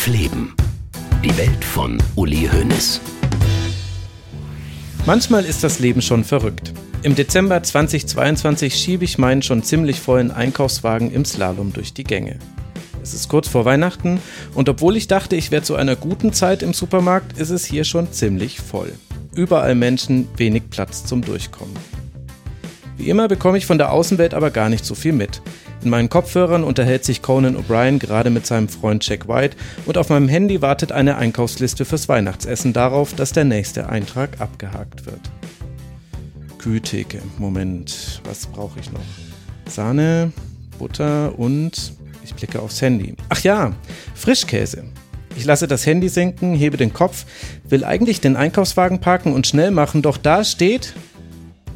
[0.00, 0.54] Elf Leben.
[1.22, 3.02] Die Welt von Uli Hoeneß.
[5.04, 6.72] Manchmal ist das Leben schon verrückt.
[7.02, 12.38] Im Dezember 2022 schiebe ich meinen schon ziemlich vollen Einkaufswagen im Slalom durch die Gänge.
[13.02, 14.20] Es ist kurz vor Weihnachten
[14.54, 17.84] und obwohl ich dachte, ich wäre zu einer guten Zeit im Supermarkt, ist es hier
[17.84, 18.94] schon ziemlich voll.
[19.34, 21.76] Überall Menschen, wenig Platz zum Durchkommen.
[23.00, 25.40] Wie immer bekomme ich von der Außenwelt aber gar nicht so viel mit.
[25.82, 29.56] In meinen Kopfhörern unterhält sich Conan O'Brien gerade mit seinem Freund Jack White
[29.86, 35.06] und auf meinem Handy wartet eine Einkaufsliste fürs Weihnachtsessen darauf, dass der nächste Eintrag abgehakt
[35.06, 35.18] wird.
[36.58, 39.00] Kühltheke, Moment, was brauche ich noch?
[39.66, 40.30] Sahne,
[40.78, 43.14] Butter und ich blicke aufs Handy.
[43.30, 43.72] Ach ja,
[44.14, 44.84] Frischkäse.
[45.36, 47.24] Ich lasse das Handy sinken, hebe den Kopf,
[47.66, 50.92] will eigentlich den Einkaufswagen parken und schnell machen, doch da steht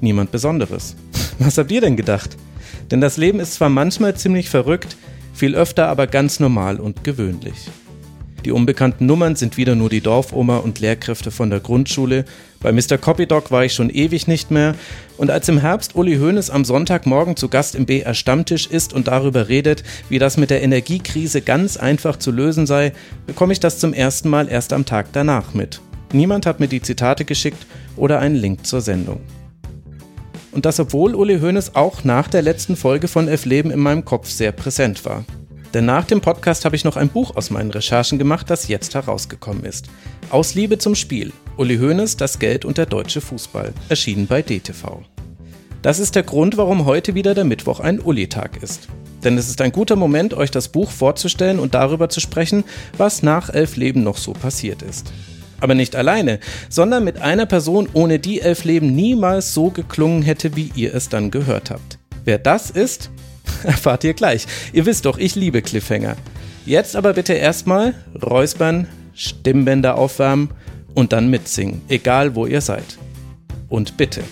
[0.03, 0.97] niemand Besonderes.
[1.39, 2.37] Was habt ihr denn gedacht?
[2.91, 4.97] Denn das Leben ist zwar manchmal ziemlich verrückt,
[5.33, 7.69] viel öfter aber ganz normal und gewöhnlich.
[8.45, 12.27] Die unbekannten Nummern sind wieder nur die Dorfoma und Lehrkräfte von der Grundschule.
[12.61, 12.99] Bei Mr.
[12.99, 14.75] Copydoc war ich schon ewig nicht mehr.
[15.17, 19.09] Und als im Herbst Uli Hoeneß am Sonntagmorgen zu Gast im BR Stammtisch ist und
[19.09, 22.93] darüber redet, wie das mit der Energiekrise ganz einfach zu lösen sei,
[23.27, 25.81] bekomme ich das zum ersten Mal erst am Tag danach mit.
[26.13, 29.21] Niemand hat mir die Zitate geschickt oder einen Link zur Sendung.
[30.55, 34.05] Und das obwohl Uli Hoeneß auch nach der letzten Folge von Elf Leben in meinem
[34.05, 35.25] Kopf sehr präsent war.
[35.75, 38.95] Denn nach dem Podcast habe ich noch ein Buch aus meinen Recherchen gemacht, das jetzt
[38.95, 39.89] herausgekommen ist.
[40.31, 41.33] Aus Liebe zum Spiel.
[41.57, 43.73] Uli Hoeneß, das Geld und der deutsche Fußball.
[43.89, 45.03] Erschienen bei DTV.
[45.83, 48.87] Das ist der Grund, warum heute wieder der Mittwoch ein Uli-Tag ist.
[49.25, 52.63] Denn es ist ein guter Moment, euch das Buch vorzustellen und darüber zu sprechen,
[52.97, 55.13] was nach elf Leben noch so passiert ist
[55.65, 60.55] aber nicht alleine, sondern mit einer Person, ohne die Elf Leben niemals so geklungen hätte,
[60.55, 61.99] wie ihr es dann gehört habt.
[62.25, 63.11] Wer das ist,
[63.65, 64.47] erfahrt ihr gleich.
[64.73, 66.17] Ihr wisst doch, ich liebe Cliffhanger.
[66.67, 70.51] Jetzt aber bitte erstmal räuspern, Stimmbänder aufwärmen
[70.95, 72.99] und dann mitsingen, egal wo ihr seid.
[73.69, 74.23] Und bitte.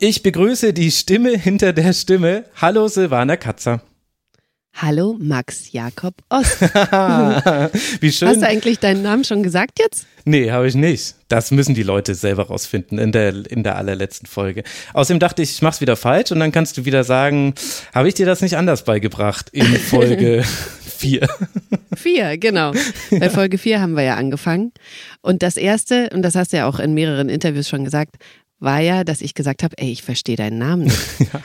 [0.00, 2.44] Ich begrüße die Stimme hinter der Stimme.
[2.54, 3.82] Hallo Silvana Katzer.
[4.76, 6.60] Hallo Max Jakob Ost.
[8.00, 8.28] Wie schön.
[8.28, 10.06] Hast du eigentlich deinen Namen schon gesagt jetzt?
[10.24, 11.16] Nee, habe ich nicht.
[11.26, 14.62] Das müssen die Leute selber rausfinden in der, in der allerletzten Folge.
[14.94, 17.54] Außerdem dachte ich, ich mach's wieder falsch und dann kannst du wieder sagen,
[17.92, 20.44] habe ich dir das nicht anders beigebracht in Folge
[20.96, 21.26] 4?
[21.96, 22.72] Vier, genau.
[23.10, 24.70] Bei Folge 4 haben wir ja angefangen.
[25.22, 28.14] Und das erste, und das hast du ja auch in mehreren Interviews schon gesagt,
[28.58, 31.20] war ja, dass ich gesagt habe, ey, ich verstehe deinen Namen nicht.
[31.32, 31.40] ja.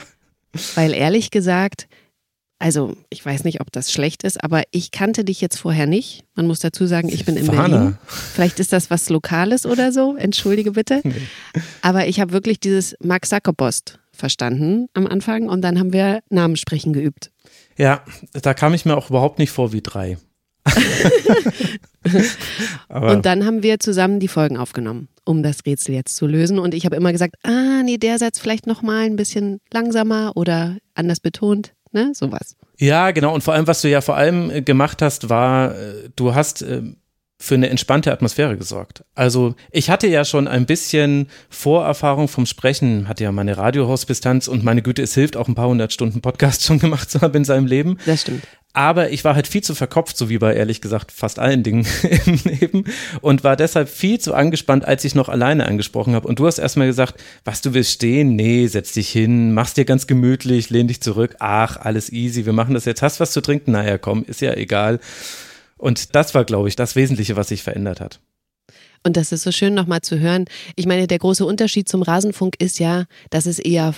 [0.74, 1.88] Weil ehrlich gesagt,
[2.58, 6.24] also ich weiß nicht, ob das schlecht ist, aber ich kannte dich jetzt vorher nicht.
[6.34, 7.76] Man muss dazu sagen, ich bin in Fahne.
[7.76, 7.98] Berlin.
[8.06, 11.00] Vielleicht ist das was Lokales oder so, entschuldige bitte.
[11.04, 11.14] Nee.
[11.82, 16.92] Aber ich habe wirklich dieses Max Sackerpost verstanden am Anfang und dann haben wir Namensprechen
[16.92, 17.32] geübt.
[17.76, 20.16] Ja, da kam ich mir auch überhaupt nicht vor wie drei.
[22.88, 26.58] und dann haben wir zusammen die Folgen aufgenommen, um das Rätsel jetzt zu lösen.
[26.58, 30.76] Und ich habe immer gesagt, ah, nee, der Satz vielleicht nochmal ein bisschen langsamer oder
[30.94, 32.56] anders betont, ne, sowas.
[32.78, 33.34] Ja, genau.
[33.34, 36.62] Und vor allem, was du ja vor allem äh, gemacht hast, war, äh, du hast
[36.62, 36.82] äh,
[37.38, 39.04] für eine entspannte Atmosphäre gesorgt.
[39.14, 44.64] Also ich hatte ja schon ein bisschen Vorerfahrung vom Sprechen, hatte ja meine Radiohospistanz und
[44.64, 47.44] meine Güte, es hilft auch ein paar hundert Stunden Podcast schon gemacht zu haben in
[47.44, 47.98] seinem Leben.
[48.06, 48.44] Das stimmt.
[48.76, 51.86] Aber ich war halt viel zu verkopft, so wie bei ehrlich gesagt fast allen Dingen
[52.26, 52.84] im Leben
[53.20, 56.26] und war deshalb viel zu angespannt, als ich noch alleine angesprochen habe.
[56.26, 58.34] Und du hast erstmal gesagt, was du willst stehen?
[58.34, 61.36] Nee, setz dich hin, mach's dir ganz gemütlich, lehn dich zurück.
[61.38, 63.00] Ach, alles easy, wir machen das jetzt.
[63.00, 63.70] Hast was zu trinken?
[63.70, 64.98] Naja, komm, ist ja egal.
[65.76, 68.18] Und das war, glaube ich, das Wesentliche, was sich verändert hat.
[69.04, 70.46] Und das ist so schön nochmal zu hören.
[70.74, 73.94] Ich meine, der große Unterschied zum Rasenfunk ist ja, dass es eher,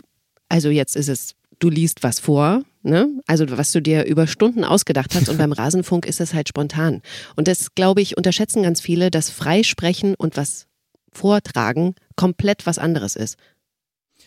[0.51, 3.09] also jetzt ist es, du liest was vor, ne?
[3.27, 7.03] Also was du dir über Stunden ausgedacht hast und beim Rasenfunk ist es halt spontan.
[7.35, 10.67] Und das, glaube ich, unterschätzen ganz viele, dass Freisprechen und was
[11.13, 13.37] vortragen komplett was anderes ist.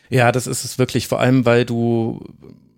[0.09, 2.23] Ja, das ist es wirklich, vor allem weil du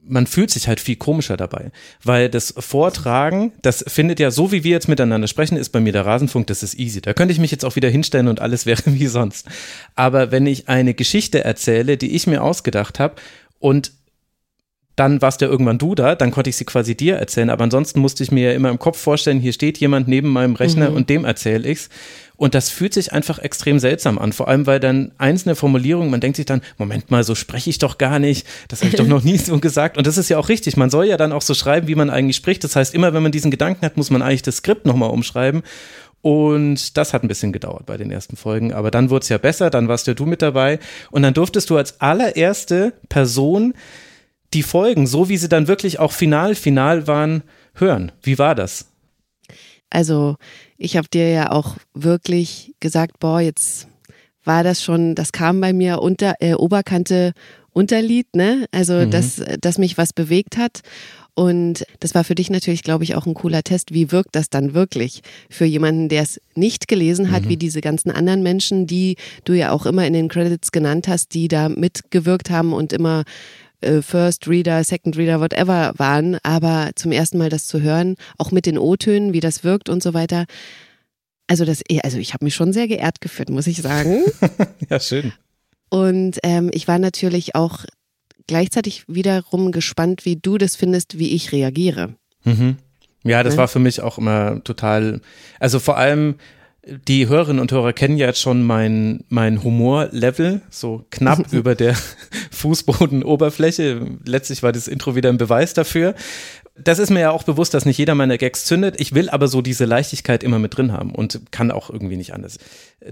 [0.03, 1.71] man fühlt sich halt viel komischer dabei,
[2.03, 5.93] weil das Vortragen, das findet ja so, wie wir jetzt miteinander sprechen, ist bei mir
[5.93, 7.01] der Rasenfunk, das ist easy.
[7.01, 9.47] Da könnte ich mich jetzt auch wieder hinstellen und alles wäre wie sonst.
[9.95, 13.15] Aber wenn ich eine Geschichte erzähle, die ich mir ausgedacht habe
[13.59, 13.93] und
[14.95, 17.99] dann warst ja irgendwann du da, dann konnte ich sie quasi dir erzählen, aber ansonsten
[17.99, 20.95] musste ich mir ja immer im Kopf vorstellen, hier steht jemand neben meinem Rechner mhm.
[20.97, 21.89] und dem erzähle ich's.
[22.35, 26.21] Und das fühlt sich einfach extrem seltsam an, vor allem weil dann einzelne Formulierungen, man
[26.21, 29.05] denkt sich dann, Moment mal, so spreche ich doch gar nicht, das habe ich doch
[29.05, 29.95] noch nie so gesagt.
[29.95, 32.09] Und das ist ja auch richtig, man soll ja dann auch so schreiben, wie man
[32.09, 32.63] eigentlich spricht.
[32.63, 35.61] Das heißt, immer wenn man diesen Gedanken hat, muss man eigentlich das Skript nochmal umschreiben.
[36.23, 38.73] Und das hat ein bisschen gedauert bei den ersten Folgen.
[38.73, 40.79] Aber dann wurde es ja besser, dann warst ja du mit dabei.
[41.11, 43.73] Und dann durftest du als allererste Person
[44.53, 47.43] die Folgen, so wie sie dann wirklich auch final, final waren,
[47.75, 48.11] hören.
[48.21, 48.87] Wie war das?
[49.89, 50.35] Also,
[50.77, 53.87] ich habe dir ja auch wirklich gesagt, boah, jetzt
[54.43, 57.33] war das schon, das kam bei mir unter äh, Oberkante
[57.73, 58.65] Unterlied, ne?
[58.71, 59.11] Also, mhm.
[59.11, 60.81] dass, dass mich was bewegt hat.
[61.33, 63.93] Und das war für dich natürlich, glaube ich, auch ein cooler Test.
[63.93, 67.49] Wie wirkt das dann wirklich für jemanden, der es nicht gelesen hat, mhm.
[67.49, 69.15] wie diese ganzen anderen Menschen, die
[69.45, 73.23] du ja auch immer in den Credits genannt hast, die da mitgewirkt haben und immer
[73.81, 76.37] äh, First Reader, Second Reader, whatever waren.
[76.43, 80.01] Aber zum ersten Mal das zu hören, auch mit den O-Tönen, wie das wirkt und
[80.01, 80.45] so weiter.
[81.47, 84.23] Also das, also ich habe mich schon sehr geehrt gefühlt, muss ich sagen.
[84.89, 85.33] ja, schön.
[85.89, 87.85] Und ähm, ich war natürlich auch
[88.47, 92.15] gleichzeitig wiederum gespannt, wie du das findest, wie ich reagiere.
[92.43, 92.77] Mhm.
[93.23, 93.59] Ja, das ja.
[93.59, 95.21] war für mich auch immer total,
[95.59, 96.35] also vor allem
[96.85, 101.95] die Hörerinnen und Hörer kennen ja jetzt schon mein, mein Humorlevel, so knapp über der
[102.51, 104.01] Fußbodenoberfläche.
[104.25, 106.15] Letztlich war das Intro wieder ein Beweis dafür.
[106.75, 108.99] Das ist mir ja auch bewusst, dass nicht jeder meine Gags zündet.
[108.99, 112.33] Ich will aber so diese Leichtigkeit immer mit drin haben und kann auch irgendwie nicht
[112.33, 112.57] anders.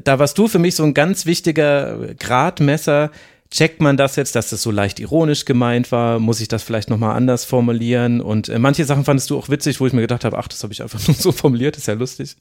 [0.04, 3.12] Da warst du für mich so ein ganz wichtiger Gradmesser,
[3.51, 6.19] checkt man das jetzt, dass das so leicht ironisch gemeint war?
[6.19, 8.22] Muss ich das vielleicht nochmal anders formulieren?
[8.22, 10.62] Und äh, manche Sachen fandest du auch witzig, wo ich mir gedacht habe, ach, das
[10.63, 12.36] habe ich einfach nur so formuliert, ist ja lustig.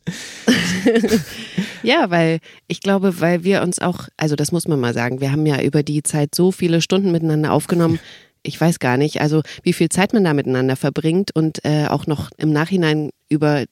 [1.82, 5.32] ja, weil ich glaube, weil wir uns auch, also das muss man mal sagen, wir
[5.32, 7.99] haben ja über die Zeit so viele Stunden miteinander aufgenommen.
[8.43, 12.06] Ich weiß gar nicht, also wie viel Zeit man da miteinander verbringt und äh, auch
[12.06, 13.64] noch im Nachhinein über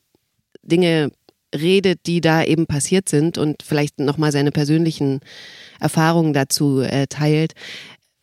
[0.63, 1.11] Dinge
[1.55, 5.21] redet, die da eben passiert sind und vielleicht nochmal seine persönlichen
[5.81, 7.55] Erfahrungen dazu äh, teilt.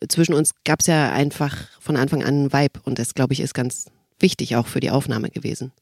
[0.08, 3.40] Zwischen uns gab es ja einfach von Anfang an einen Vibe und das, glaube ich,
[3.40, 3.86] ist ganz
[4.18, 5.72] wichtig auch für die Aufnahme gewesen.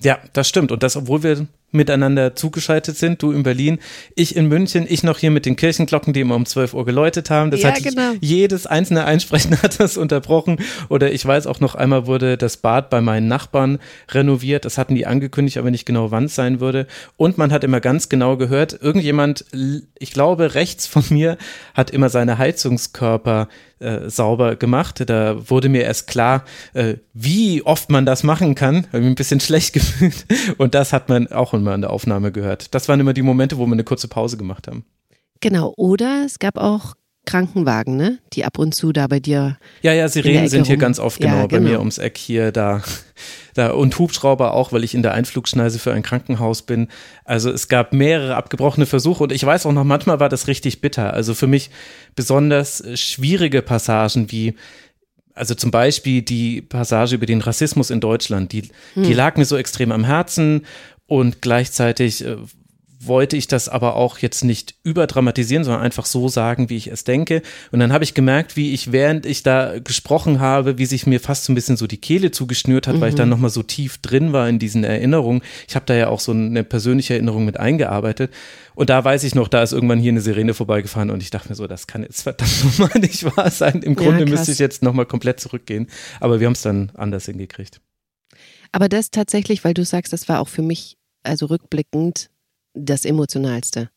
[0.00, 0.72] Ja, das stimmt.
[0.72, 3.78] Und das, obwohl wir miteinander zugeschaltet sind, du in Berlin,
[4.14, 7.30] ich in München, ich noch hier mit den Kirchenglocken, die immer um 12 Uhr geläutet
[7.30, 7.50] haben.
[7.50, 8.12] Das ja, hat genau.
[8.20, 10.58] jedes einzelne Einsprechen hat das unterbrochen.
[10.88, 13.78] Oder ich weiß auch noch einmal wurde das Bad bei meinen Nachbarn
[14.10, 14.64] renoviert.
[14.64, 16.86] Das hatten die angekündigt, aber nicht genau wann es sein würde.
[17.16, 19.44] Und man hat immer ganz genau gehört, irgendjemand,
[19.98, 21.38] ich glaube rechts von mir,
[21.74, 23.48] hat immer seine Heizungskörper
[23.82, 25.02] äh, sauber gemacht.
[25.06, 28.86] Da wurde mir erst klar, äh, wie oft man das machen kann.
[28.88, 30.24] Habe mich ein bisschen schlecht gefühlt.
[30.56, 32.74] Und das hat man auch mal in der Aufnahme gehört.
[32.74, 34.84] Das waren immer die Momente, wo wir eine kurze Pause gemacht haben.
[35.40, 36.94] Genau, oder es gab auch
[37.24, 38.18] Krankenwagen, ne?
[38.32, 39.56] Die ab und zu da bei dir.
[39.82, 42.50] Ja, ja, Sirenen sind hier ganz oft genau, ja, genau, bei mir ums Eck hier
[42.50, 42.82] da,
[43.54, 46.88] da und Hubschrauber auch, weil ich in der Einflugschneise für ein Krankenhaus bin.
[47.24, 50.80] Also es gab mehrere abgebrochene Versuche und ich weiß auch noch, manchmal war das richtig
[50.80, 51.14] bitter.
[51.14, 51.70] Also für mich
[52.16, 54.54] besonders schwierige Passagen wie
[55.34, 59.04] also zum Beispiel die Passage über den Rassismus in Deutschland, die, hm.
[59.04, 60.66] die lag mir so extrem am Herzen
[61.06, 62.36] und gleichzeitig äh,
[63.06, 67.04] wollte ich das aber auch jetzt nicht überdramatisieren, sondern einfach so sagen, wie ich es
[67.04, 67.42] denke.
[67.70, 71.20] Und dann habe ich gemerkt, wie ich, während ich da gesprochen habe, wie sich mir
[71.20, 73.00] fast so ein bisschen so die Kehle zugeschnürt hat, mhm.
[73.00, 73.32] weil ich dann mhm.
[73.32, 75.42] nochmal so tief drin war in diesen Erinnerungen.
[75.68, 78.32] Ich habe da ja auch so eine persönliche Erinnerung mit eingearbeitet.
[78.74, 81.48] Und da weiß ich noch, da ist irgendwann hier eine Sirene vorbeigefahren und ich dachte
[81.48, 83.82] mir so, das kann jetzt verdammt nochmal nicht wahr sein.
[83.82, 85.88] Im Grunde ja, müsste ich jetzt nochmal komplett zurückgehen.
[86.20, 87.80] Aber wir haben es dann anders hingekriegt.
[88.72, 92.30] Aber das tatsächlich, weil du sagst, das war auch für mich also rückblickend
[92.74, 93.90] das Emotionalste.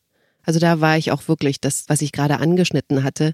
[0.43, 3.33] Also da war ich auch wirklich das, was ich gerade angeschnitten hatte,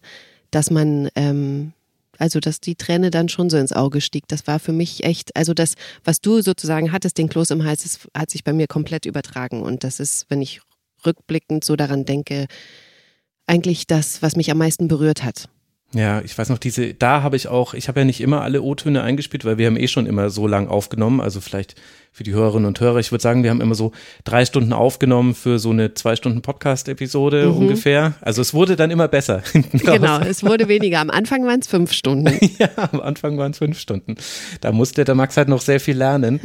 [0.52, 1.74] dass man, ähm,
[2.18, 4.28] also dass die Träne dann schon so ins Auge stieg.
[4.28, 7.84] Das war für mich echt, also das, was du sozusagen hattest, den Kloß im Hals,
[7.84, 9.62] das hat sich bei mir komplett übertragen.
[9.62, 10.62] Und das ist, wenn ich
[11.06, 12.48] rückblickend so daran denke,
[13.48, 15.50] eigentlich das, was mich am meisten berührt hat.
[15.94, 18.62] Ja, ich weiß noch, diese, da habe ich auch, ich habe ja nicht immer alle
[18.62, 21.76] O-Töne eingespielt, weil wir haben eh schon immer so lang aufgenommen, also vielleicht
[22.14, 23.92] für die Hörerinnen und Hörer, ich würde sagen, wir haben immer so
[24.26, 27.58] drei Stunden aufgenommen für so eine zwei Stunden Podcast-Episode mhm.
[27.58, 28.16] ungefähr.
[28.22, 29.44] Also es wurde dann immer besser.
[29.72, 31.00] Genau, es wurde weniger.
[31.00, 32.38] Am Anfang waren es fünf Stunden.
[32.60, 34.16] ja, am Anfang waren es fünf Stunden.
[34.60, 36.40] Da musste der Max halt noch sehr viel lernen.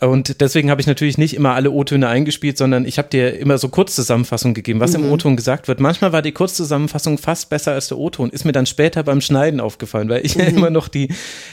[0.00, 3.58] Und deswegen habe ich natürlich nicht immer alle O-Töne eingespielt, sondern ich habe dir immer
[3.58, 5.04] so Kurzzusammenfassungen gegeben, was mhm.
[5.04, 5.80] im O-Ton gesagt wird.
[5.80, 8.30] Manchmal war die Kurzzusammenfassung fast besser als der O-Ton.
[8.30, 10.40] Ist mir dann später beim Schneiden aufgefallen, weil ich mhm.
[10.40, 11.08] ja immer noch die,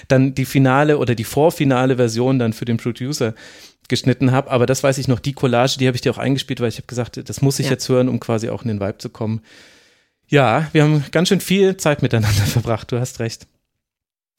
[0.07, 3.33] dann die finale oder die vorfinale Version dann für den Producer
[3.88, 4.50] geschnitten habe.
[4.51, 6.77] Aber das weiß ich noch, die Collage, die habe ich dir auch eingespielt, weil ich
[6.77, 7.74] habe gesagt, das muss ich ja.
[7.74, 9.41] jetzt hören, um quasi auch in den Vibe zu kommen.
[10.27, 13.48] Ja, wir haben ganz schön viel Zeit miteinander verbracht, du hast recht.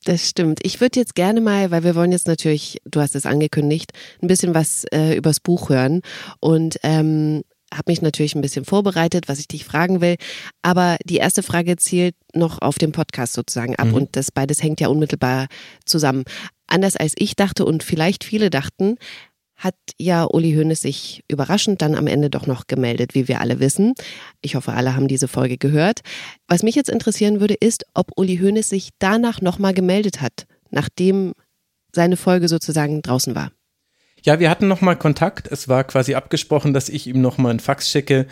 [0.05, 0.61] Das stimmt.
[0.63, 3.93] Ich würde jetzt gerne mal, weil wir wollen jetzt natürlich, du hast es angekündigt,
[4.23, 6.01] ein bisschen was äh, übers Buch hören
[6.41, 7.43] und ähm,
[7.73, 10.17] habe mich natürlich ein bisschen vorbereitet, was ich dich fragen will.
[10.63, 13.95] Aber die erste Frage zielt noch auf den Podcast sozusagen ab mhm.
[13.95, 15.47] und das beides hängt ja unmittelbar
[15.85, 16.25] zusammen.
[16.67, 18.97] Anders als ich dachte und vielleicht viele dachten,
[19.61, 23.61] hat ja Uli Hoeneß sich überraschend dann am Ende doch noch gemeldet, wie wir alle
[23.61, 23.93] wissen.
[24.41, 26.01] Ich hoffe, alle haben diese Folge gehört.
[26.49, 31.35] Was mich jetzt interessieren würde, ist, ob Uli Hoeneß sich danach nochmal gemeldet hat, nachdem
[31.93, 33.53] seine Folge sozusagen draußen war.
[34.23, 35.47] Ja, wir hatten nochmal Kontakt.
[35.51, 38.27] Es war quasi abgesprochen, dass ich ihm nochmal einen Fax schicke,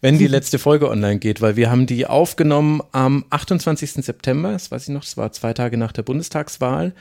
[0.00, 4.04] wenn die letzte Folge online geht, weil wir haben die aufgenommen am 28.
[4.04, 6.94] September, das weiß ich noch, das war zwei Tage nach der Bundestagswahl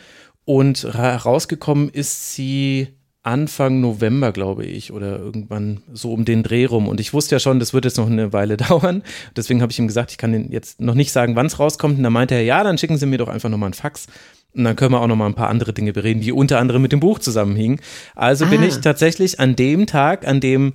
[0.46, 2.97] und rausgekommen ist sie
[3.28, 6.88] Anfang November, glaube ich, oder irgendwann so um den Dreh rum.
[6.88, 9.04] Und ich wusste ja schon, das wird jetzt noch eine Weile dauern.
[9.36, 11.98] Deswegen habe ich ihm gesagt, ich kann jetzt noch nicht sagen, wann es rauskommt.
[11.98, 14.08] Und dann meinte er, ja, dann schicken Sie mir doch einfach nochmal einen Fax.
[14.56, 16.82] Und dann können wir auch noch mal ein paar andere Dinge bereden, die unter anderem
[16.82, 17.82] mit dem Buch zusammenhingen.
[18.16, 18.48] Also ah.
[18.48, 20.74] bin ich tatsächlich an dem Tag, an dem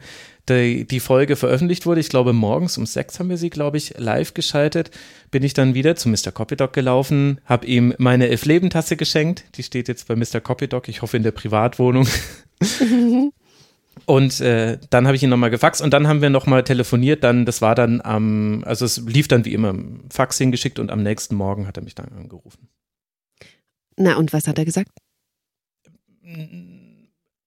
[0.49, 3.95] die, die Folge veröffentlicht wurde, ich glaube morgens um sechs haben wir sie, glaube ich,
[3.99, 4.91] live geschaltet,
[5.31, 6.33] bin ich dann wieder zu Mr.
[6.33, 10.41] Copydoc gelaufen, habe ihm meine Elf-Leben-Tasse geschenkt, die steht jetzt bei Mr.
[10.41, 12.07] Copydoc, ich hoffe in der Privatwohnung.
[14.07, 17.23] Und äh, dann habe ich ihn nochmal gefaxt und dann haben wir nochmal telefoniert.
[17.23, 19.75] Dann, das war dann am, also es lief dann wie immer
[20.11, 22.69] Fax hingeschickt und am nächsten Morgen hat er mich dann angerufen.
[23.97, 24.91] Na, und was hat er gesagt?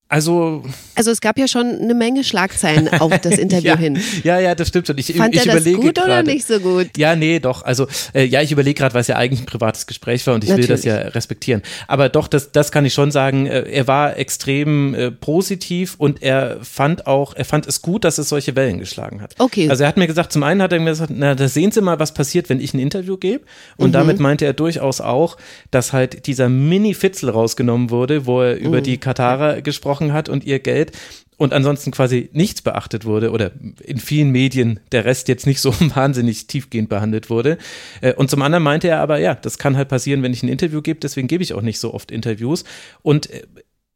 [0.07, 3.99] Also, also es gab ja schon eine Menge Schlagzeilen auf das Interview ja, hin.
[4.23, 4.97] Ja, ja, das stimmt schon.
[4.99, 6.95] Ich, Fand ich er das gut grade, oder nicht so gut?
[6.95, 7.63] Ja, nee, doch.
[7.63, 10.43] Also äh, ja, ich überlege gerade, weil es ja eigentlich ein privates Gespräch war und
[10.43, 10.69] ich Natürlich.
[10.69, 11.63] will das ja respektieren.
[11.87, 13.47] Aber doch, das, das kann ich schon sagen.
[13.47, 18.19] Äh, er war extrem äh, positiv und er fand auch, er fand es gut, dass
[18.19, 19.33] es solche Wellen geschlagen hat.
[19.39, 19.69] Okay.
[19.69, 21.81] Also er hat mir gesagt, zum einen hat er mir gesagt, na, da sehen Sie
[21.81, 23.43] mal, was passiert, wenn ich ein Interview gebe.
[23.77, 23.93] Und mhm.
[23.93, 25.37] damit meinte er durchaus auch,
[25.71, 28.83] dass halt dieser Mini-Fitzel rausgenommen wurde, wo er über mhm.
[28.83, 30.91] die Katarer gesprochen hat und ihr Geld
[31.37, 33.51] und ansonsten quasi nichts beachtet wurde oder
[33.83, 37.57] in vielen Medien der Rest jetzt nicht so wahnsinnig tiefgehend behandelt wurde.
[38.01, 40.49] Äh, und zum anderen meinte er aber, ja, das kann halt passieren, wenn ich ein
[40.49, 42.63] Interview gebe, deswegen gebe ich auch nicht so oft Interviews.
[43.01, 43.43] Und äh,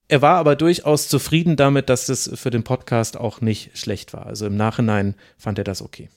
[0.08, 4.26] er war aber durchaus zufrieden damit, dass das für den Podcast auch nicht schlecht war.
[4.26, 6.10] Also im Nachhinein fand er das okay.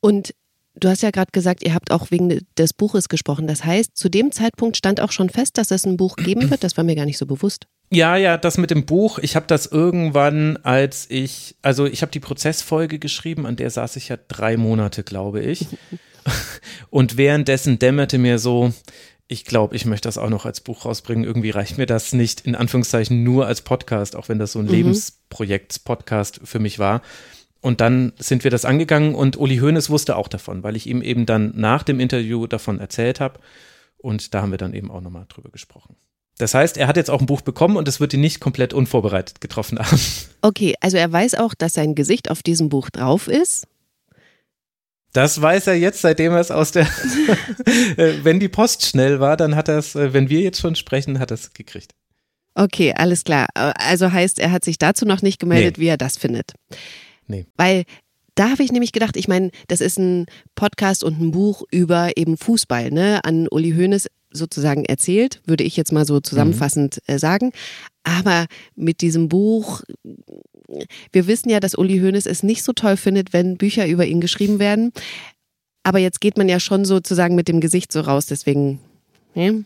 [0.00, 0.32] Und
[0.74, 3.46] Du hast ja gerade gesagt, ihr habt auch wegen des Buches gesprochen.
[3.46, 6.62] Das heißt, zu dem Zeitpunkt stand auch schon fest, dass es ein Buch geben wird.
[6.62, 7.66] Das war mir gar nicht so bewusst.
[7.92, 12.12] Ja, ja, das mit dem Buch, ich habe das irgendwann, als ich, also ich habe
[12.12, 15.66] die Prozessfolge geschrieben, an der saß ich ja drei Monate, glaube ich.
[16.90, 18.72] Und währenddessen dämmerte mir so,
[19.26, 21.24] ich glaube, ich möchte das auch noch als Buch rausbringen.
[21.24, 24.66] Irgendwie reicht mir das nicht, in Anführungszeichen, nur als Podcast, auch wenn das so ein
[24.66, 24.72] mhm.
[24.72, 27.02] Lebensprojekt-Podcast für mich war.
[27.60, 31.02] Und dann sind wir das angegangen und Uli Hoeneß wusste auch davon, weil ich ihm
[31.02, 33.38] eben dann nach dem Interview davon erzählt habe.
[33.98, 35.96] Und da haben wir dann eben auch nochmal drüber gesprochen.
[36.38, 38.72] Das heißt, er hat jetzt auch ein Buch bekommen und es wird ihn nicht komplett
[38.72, 40.00] unvorbereitet getroffen haben.
[40.42, 43.66] Okay, also er weiß auch, dass sein Gesicht auf diesem Buch drauf ist.
[45.12, 49.36] Das weiß er jetzt, seitdem er es aus der, äh, wenn die Post schnell war,
[49.36, 51.92] dann hat er es, äh, wenn wir jetzt schon sprechen, hat er es gekriegt.
[52.54, 53.48] Okay, alles klar.
[53.54, 55.84] Also heißt, er hat sich dazu noch nicht gemeldet, nee.
[55.84, 56.54] wie er das findet.
[57.30, 57.46] Nee.
[57.56, 57.84] Weil
[58.34, 62.16] da habe ich nämlich gedacht, ich meine, das ist ein Podcast und ein Buch über
[62.16, 63.24] eben Fußball, ne?
[63.24, 67.18] An Uli Hoeneß sozusagen erzählt, würde ich jetzt mal so zusammenfassend mhm.
[67.18, 67.52] sagen.
[68.04, 68.46] Aber
[68.76, 69.82] mit diesem Buch,
[71.12, 74.20] wir wissen ja, dass Uli Hoeneß es nicht so toll findet, wenn Bücher über ihn
[74.20, 74.92] geschrieben werden.
[75.82, 78.80] Aber jetzt geht man ja schon sozusagen mit dem Gesicht so raus, deswegen.
[79.34, 79.64] Ne?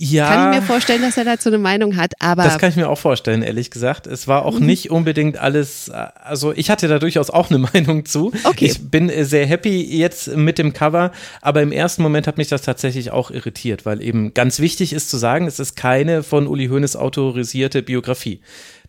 [0.00, 0.28] Ja.
[0.28, 2.44] Kann ich mir vorstellen, dass er dazu eine Meinung hat, aber.
[2.44, 4.06] Das kann ich mir auch vorstellen, ehrlich gesagt.
[4.06, 4.66] Es war auch mhm.
[4.66, 8.32] nicht unbedingt alles, also ich hatte da durchaus auch eine Meinung zu.
[8.44, 8.66] Okay.
[8.66, 11.10] Ich bin sehr happy jetzt mit dem Cover,
[11.42, 15.10] aber im ersten Moment hat mich das tatsächlich auch irritiert, weil eben ganz wichtig ist
[15.10, 18.40] zu sagen, es ist keine von Uli Hoeneß autorisierte Biografie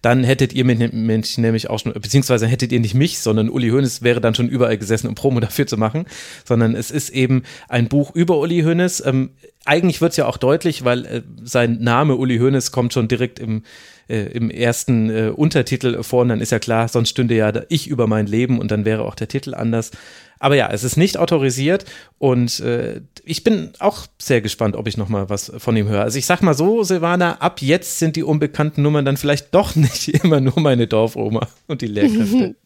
[0.01, 4.01] dann hättet ihr mich nämlich auch schon, beziehungsweise hättet ihr nicht mich, sondern Uli Hoeneß
[4.01, 6.05] wäre dann schon überall gesessen, um Promo dafür zu machen,
[6.45, 9.03] sondern es ist eben ein Buch über Uli Hoeneß.
[9.05, 9.31] Ähm,
[9.65, 13.39] eigentlich wird es ja auch deutlich, weil äh, sein Name Uli Hoeneß kommt schon direkt
[13.39, 13.63] im
[14.09, 17.87] äh, im ersten äh, Untertitel vor und dann ist ja klar, sonst stünde ja ich
[17.87, 19.91] über mein Leben und dann wäre auch der Titel anders.
[20.39, 21.85] Aber ja, es ist nicht autorisiert
[22.17, 26.01] und äh, ich bin auch sehr gespannt, ob ich noch mal was von ihm höre.
[26.01, 29.75] Also ich sag mal so, Silvana, ab jetzt sind die unbekannten Nummern dann vielleicht doch
[29.75, 32.55] nicht immer nur meine Dorfoma und die Lehrkräfte.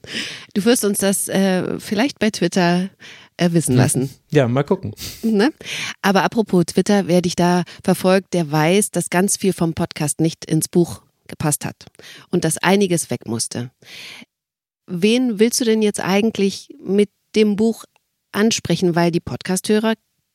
[0.53, 2.89] Du wirst uns das äh, vielleicht bei Twitter
[3.37, 4.11] äh, wissen lassen.
[4.29, 4.93] Ja, mal gucken.
[5.23, 5.51] Ne?
[6.03, 10.45] Aber apropos Twitter, wer dich da verfolgt, der weiß, dass ganz viel vom Podcast nicht
[10.45, 11.85] ins Buch gepasst hat
[12.29, 13.71] und dass einiges weg musste.
[14.85, 17.85] Wen willst du denn jetzt eigentlich mit dem Buch
[18.31, 19.93] ansprechen, weil die Podcasthörer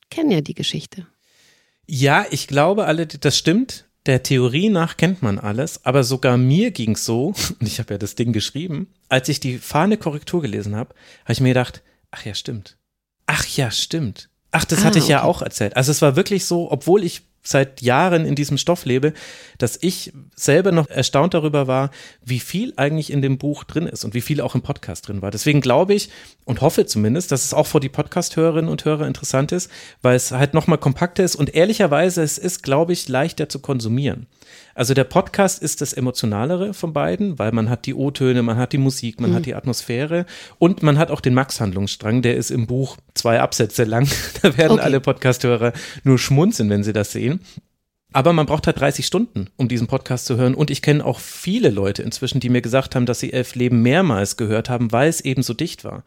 [0.09, 1.07] kennen ja die Geschichte.
[1.85, 3.85] Ja, ich glaube alle, das stimmt.
[4.05, 7.27] Der Theorie nach kennt man alles, aber sogar mir ging es so,
[7.59, 11.33] und ich habe ja das Ding geschrieben, als ich die Fahne Korrektur gelesen habe, habe
[11.33, 12.77] ich mir gedacht, ach ja, stimmt.
[13.25, 14.29] Ach ja, stimmt.
[14.51, 15.13] Ach, das ah, hatte ich okay.
[15.13, 15.75] ja auch erzählt.
[15.75, 19.13] Also es war wirklich so, obwohl ich seit Jahren in diesem Stoff lebe,
[19.57, 21.91] dass ich selber noch erstaunt darüber war,
[22.23, 25.21] wie viel eigentlich in dem Buch drin ist und wie viel auch im Podcast drin
[25.21, 25.31] war.
[25.31, 26.09] Deswegen glaube ich
[26.45, 30.31] und hoffe zumindest, dass es auch für die Podcast-Hörerinnen und Hörer interessant ist, weil es
[30.31, 34.27] halt nochmal kompakter ist und ehrlicherweise es ist, glaube ich, leichter zu konsumieren.
[34.75, 38.71] Also der Podcast ist das emotionalere von beiden, weil man hat die O-Töne, man hat
[38.71, 39.35] die Musik, man mhm.
[39.35, 40.25] hat die Atmosphäre
[40.57, 44.07] und man hat auch den Max-Handlungsstrang, der ist im Buch zwei Absätze lang.
[44.41, 44.83] Da werden okay.
[44.83, 47.28] alle Podcast-Hörer nur schmunzeln, wenn sie das sehen.
[48.11, 50.55] Aber man braucht halt 30 Stunden, um diesen Podcast zu hören.
[50.55, 53.81] Und ich kenne auch viele Leute inzwischen, die mir gesagt haben, dass sie Elf Leben
[53.81, 56.03] mehrmals gehört haben, weil es eben so dicht war.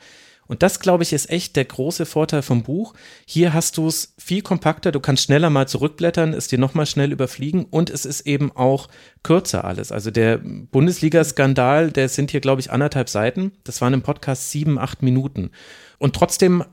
[0.48, 2.94] Und das, glaube ich, ist echt der große Vorteil vom Buch.
[3.26, 7.12] Hier hast du es viel kompakter, du kannst schneller mal zurückblättern, es dir nochmal schnell
[7.12, 8.88] überfliegen und es ist eben auch
[9.22, 9.92] kürzer alles.
[9.92, 13.52] Also der Bundesliga-Skandal, der sind hier, glaube ich, anderthalb Seiten.
[13.64, 15.52] Das waren im Podcast sieben, acht Minuten.
[15.98, 16.64] Und trotzdem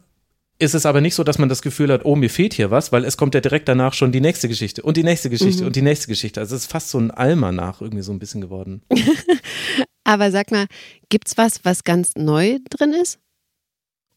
[0.59, 2.91] ist es aber nicht so, dass man das Gefühl hat, oh, mir fehlt hier was,
[2.91, 5.67] weil es kommt ja direkt danach schon die nächste Geschichte und die nächste Geschichte mhm.
[5.67, 6.39] und die nächste Geschichte.
[6.39, 8.81] Also es ist fast so ein Almanach irgendwie so ein bisschen geworden.
[10.03, 10.67] aber sag mal,
[11.09, 13.19] gibt's was, was ganz neu drin ist?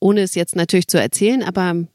[0.02, 1.86] ohne es jetzt natürlich zu erzählen, aber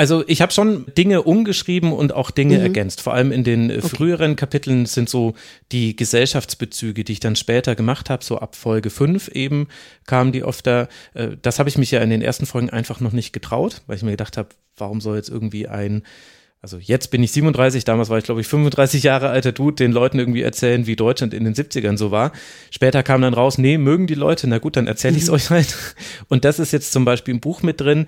[0.00, 2.62] also ich habe schon Dinge umgeschrieben und auch Dinge mhm.
[2.62, 3.02] ergänzt.
[3.02, 3.82] Vor allem in den okay.
[3.82, 5.34] früheren Kapiteln sind so
[5.72, 9.68] die Gesellschaftsbezüge, die ich dann später gemacht habe, so ab Folge 5 eben
[10.06, 10.88] kamen die oft da.
[11.12, 13.96] Äh, das habe ich mich ja in den ersten Folgen einfach noch nicht getraut, weil
[13.96, 16.02] ich mir gedacht habe, warum soll jetzt irgendwie ein
[16.62, 19.92] also jetzt bin ich 37, damals war ich glaube ich 35 Jahre alter Dude, den
[19.92, 22.32] Leuten irgendwie erzählen, wie Deutschland in den 70ern so war.
[22.70, 25.34] Später kam dann raus, nee, mögen die Leute, na gut, dann erzähle ich es mhm.
[25.34, 25.76] euch halt.
[26.28, 28.06] Und das ist jetzt zum Beispiel im Buch mit drin.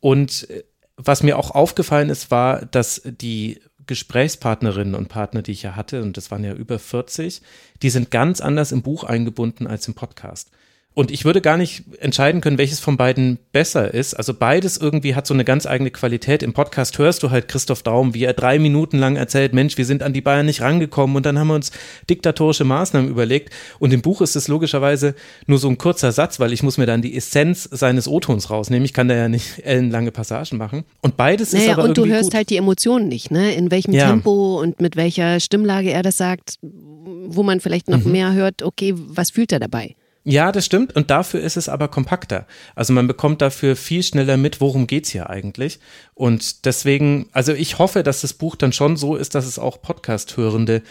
[0.00, 0.64] Und äh,
[0.96, 6.02] was mir auch aufgefallen ist, war, dass die Gesprächspartnerinnen und Partner, die ich ja hatte,
[6.02, 7.42] und das waren ja über 40,
[7.82, 10.50] die sind ganz anders im Buch eingebunden als im Podcast.
[10.94, 14.12] Und ich würde gar nicht entscheiden können, welches von beiden besser ist.
[14.12, 16.42] Also beides irgendwie hat so eine ganz eigene Qualität.
[16.42, 19.86] Im Podcast hörst du halt Christoph Daum, wie er drei Minuten lang erzählt, Mensch, wir
[19.86, 21.72] sind an die Bayern nicht rangekommen und dann haben wir uns
[22.10, 23.54] diktatorische Maßnahmen überlegt.
[23.78, 25.14] Und im Buch ist es logischerweise
[25.46, 28.84] nur so ein kurzer Satz, weil ich muss mir dann die Essenz seines O-Tons rausnehmen.
[28.84, 30.84] Ich kann da ja nicht ellenlange Passagen machen.
[31.00, 32.34] Und beides naja, ist aber und du hörst gut.
[32.34, 33.54] halt die Emotionen nicht, ne?
[33.54, 34.08] In welchem ja.
[34.08, 38.12] Tempo und mit welcher Stimmlage er das sagt, wo man vielleicht noch mhm.
[38.12, 39.94] mehr hört, okay, was fühlt er dabei?
[40.24, 40.94] Ja, das stimmt.
[40.94, 42.46] Und dafür ist es aber kompakter.
[42.74, 45.80] Also man bekommt dafür viel schneller mit, worum geht's hier eigentlich.
[46.14, 49.82] Und deswegen, also ich hoffe, dass das Buch dann schon so ist, dass es auch
[49.82, 50.82] Podcast-Hörende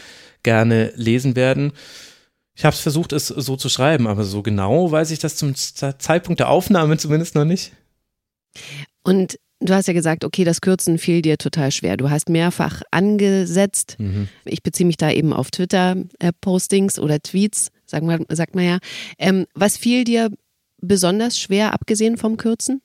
[0.43, 1.71] gerne lesen werden.
[2.55, 5.55] Ich habe es versucht, es so zu schreiben, aber so genau weiß ich das zum
[5.55, 7.71] Zeitpunkt der Aufnahme zumindest noch nicht.
[9.03, 11.95] Und Du hast ja gesagt, okay, das Kürzen fiel dir total schwer.
[11.95, 13.95] Du hast mehrfach angesetzt.
[13.99, 14.27] Mhm.
[14.43, 18.79] Ich beziehe mich da eben auf Twitter-Postings oder Tweets, sagen wir, sagt man ja.
[19.19, 20.31] Ähm, was fiel dir
[20.79, 22.81] besonders schwer, abgesehen vom Kürzen?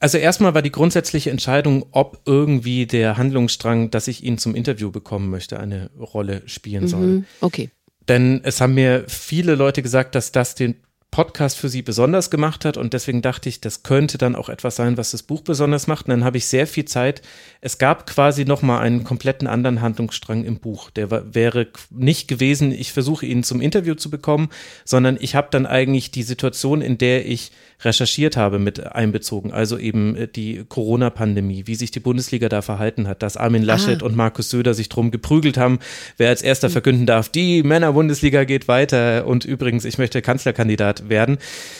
[0.00, 4.90] Also erstmal war die grundsätzliche Entscheidung, ob irgendwie der Handlungsstrang, dass ich ihn zum Interview
[4.90, 7.06] bekommen möchte, eine Rolle spielen soll.
[7.06, 7.70] Mhm, okay.
[8.06, 10.76] Denn es haben mir viele Leute gesagt, dass das den
[11.10, 14.76] Podcast für sie besonders gemacht hat und deswegen dachte ich, das könnte dann auch etwas
[14.76, 16.06] sein, was das Buch besonders macht.
[16.06, 17.22] Und dann habe ich sehr viel Zeit.
[17.60, 20.90] Es gab quasi noch mal einen kompletten anderen Handlungsstrang im Buch.
[20.90, 24.50] Der wäre nicht gewesen, ich versuche ihn zum Interview zu bekommen,
[24.84, 29.52] sondern ich habe dann eigentlich die Situation, in der ich recherchiert habe, mit einbezogen.
[29.52, 34.02] Also eben äh, die Corona-Pandemie, wie sich die Bundesliga da verhalten hat, dass Armin Laschet
[34.02, 34.06] ah.
[34.06, 35.78] und Markus Söder sich drum geprügelt haben,
[36.16, 41.38] wer als erster verkünden darf, die Männer-Bundesliga geht weiter und übrigens, ich möchte Kanzlerkandidat werden.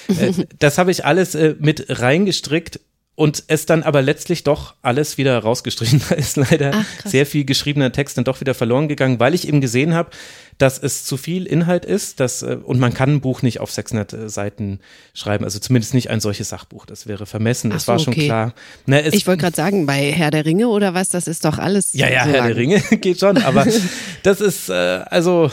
[0.08, 2.80] Äh, das habe ich alles äh, mit reingestrickt
[3.18, 6.00] und es dann aber letztlich doch alles wieder rausgestrichen.
[6.08, 9.48] Da ist leider Ach, sehr viel geschriebener Text dann doch wieder verloren gegangen, weil ich
[9.48, 10.10] eben gesehen habe,
[10.58, 13.70] dass es zu viel Inhalt ist dass, äh, und man kann ein Buch nicht auf
[13.70, 14.80] 600 äh, Seiten
[15.14, 18.26] schreiben, also zumindest nicht ein solches Sachbuch, das wäre vermessen, das so, war schon okay.
[18.26, 18.54] klar.
[18.86, 21.94] Na, ich wollte gerade sagen, bei Herr der Ringe oder was, das ist doch alles
[21.94, 22.46] Ja, ja, so Herr lang.
[22.48, 23.66] der Ringe geht schon, aber
[24.22, 25.50] das ist, äh, also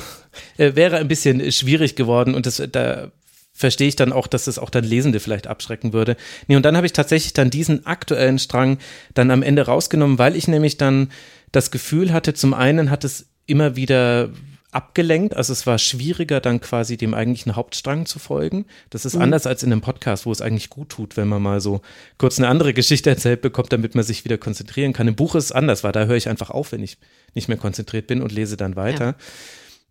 [0.57, 3.11] äh, wäre ein bisschen schwierig geworden und das, da
[3.53, 6.17] verstehe ich dann auch, dass es auch dann Lesende vielleicht abschrecken würde.
[6.47, 8.79] Nee, und dann habe ich tatsächlich dann diesen aktuellen Strang
[9.13, 11.09] dann am Ende rausgenommen, weil ich nämlich dann
[11.53, 14.29] das Gefühl hatte, zum einen hat es immer wieder
[14.75, 18.65] abgelenkt, also es war schwieriger dann quasi dem eigentlichen Hauptstrang zu folgen.
[18.89, 19.21] Das ist mhm.
[19.21, 21.81] anders als in einem Podcast, wo es eigentlich gut tut, wenn man mal so
[22.17, 25.07] kurz eine andere Geschichte erzählt bekommt, damit man sich wieder konzentrieren kann.
[25.07, 26.97] Im Buch ist es anders, weil da höre ich einfach auf, wenn ich
[27.33, 29.05] nicht mehr konzentriert bin und lese dann weiter.
[29.05, 29.15] Ja.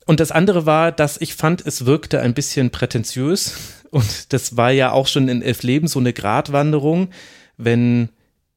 [0.07, 3.55] Und das andere war, dass ich fand, es wirkte ein bisschen prätentiös.
[3.91, 7.09] Und das war ja auch schon in Elf Leben so eine Gratwanderung,
[7.57, 8.11] wenn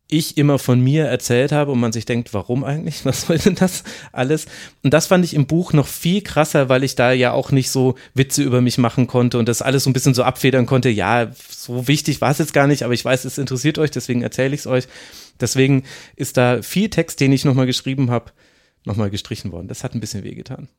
[0.10, 3.04] ich immer von mir erzählt habe und man sich denkt, warum eigentlich?
[3.06, 4.46] Was soll denn das alles?
[4.84, 7.70] Und das fand ich im Buch noch viel krasser, weil ich da ja auch nicht
[7.70, 10.90] so Witze über mich machen konnte und das alles so ein bisschen so abfedern konnte.
[10.90, 14.22] Ja, so wichtig war es jetzt gar nicht, aber ich weiß, es interessiert euch, deswegen
[14.22, 14.88] erzähle ich es euch.
[15.40, 15.84] Deswegen
[16.16, 18.32] ist da viel Text, den ich nochmal geschrieben habe,
[18.86, 19.68] nochmal gestrichen worden.
[19.68, 20.70] Das hat ein bisschen wehgetan.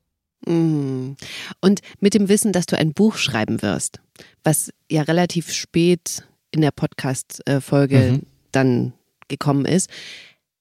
[0.47, 1.17] Mhm.
[1.61, 4.01] Und mit dem Wissen, dass du ein Buch schreiben wirst,
[4.43, 8.23] was ja relativ spät in der Podcast-Folge mhm.
[8.53, 8.93] dann
[9.29, 9.91] gekommen ist,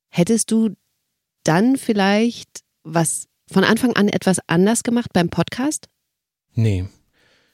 [0.10, 0.76] hättest du
[1.44, 5.88] dann vielleicht was von Anfang an etwas anders gemacht beim Podcast?
[6.54, 6.86] Nee.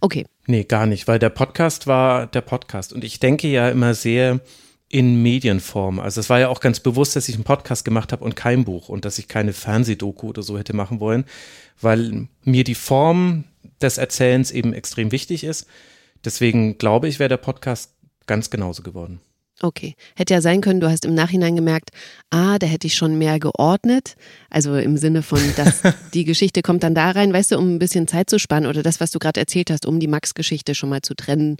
[0.02, 0.26] Okay.
[0.48, 2.92] Nee, gar nicht, weil der Podcast war der Podcast.
[2.92, 4.42] Und ich denke ja immer sehr
[4.90, 6.00] in Medienform.
[6.00, 8.64] Also es war ja auch ganz bewusst, dass ich einen Podcast gemacht habe und kein
[8.64, 11.26] Buch und dass ich keine Fernsehdoku oder so hätte machen wollen,
[11.82, 13.46] weil mir die Form
[13.82, 15.68] des Erzählens eben extrem wichtig ist.
[16.24, 17.96] Deswegen glaube ich, wäre der Podcast
[18.28, 19.20] ganz genauso geworden.
[19.64, 19.96] Okay.
[20.16, 21.92] Hätte ja sein können, du hast im Nachhinein gemerkt,
[22.32, 24.18] ah, da hätte ich schon mehr geordnet.
[24.50, 27.80] Also im Sinne von, dass die Geschichte kommt dann da rein, weißt du, um ein
[27.80, 30.90] bisschen Zeit zu spannen oder das, was du gerade erzählt hast, um die Max-Geschichte schon
[30.90, 31.58] mal zu trennen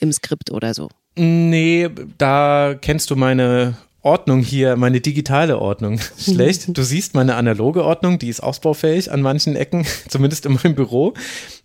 [0.00, 0.88] im Skript oder so.
[1.14, 6.76] Nee, da kennst du meine Ordnung hier, meine digitale Ordnung schlecht.
[6.76, 11.14] Du siehst meine analoge Ordnung, die ist ausbaufähig an manchen Ecken, zumindest in meinem Büro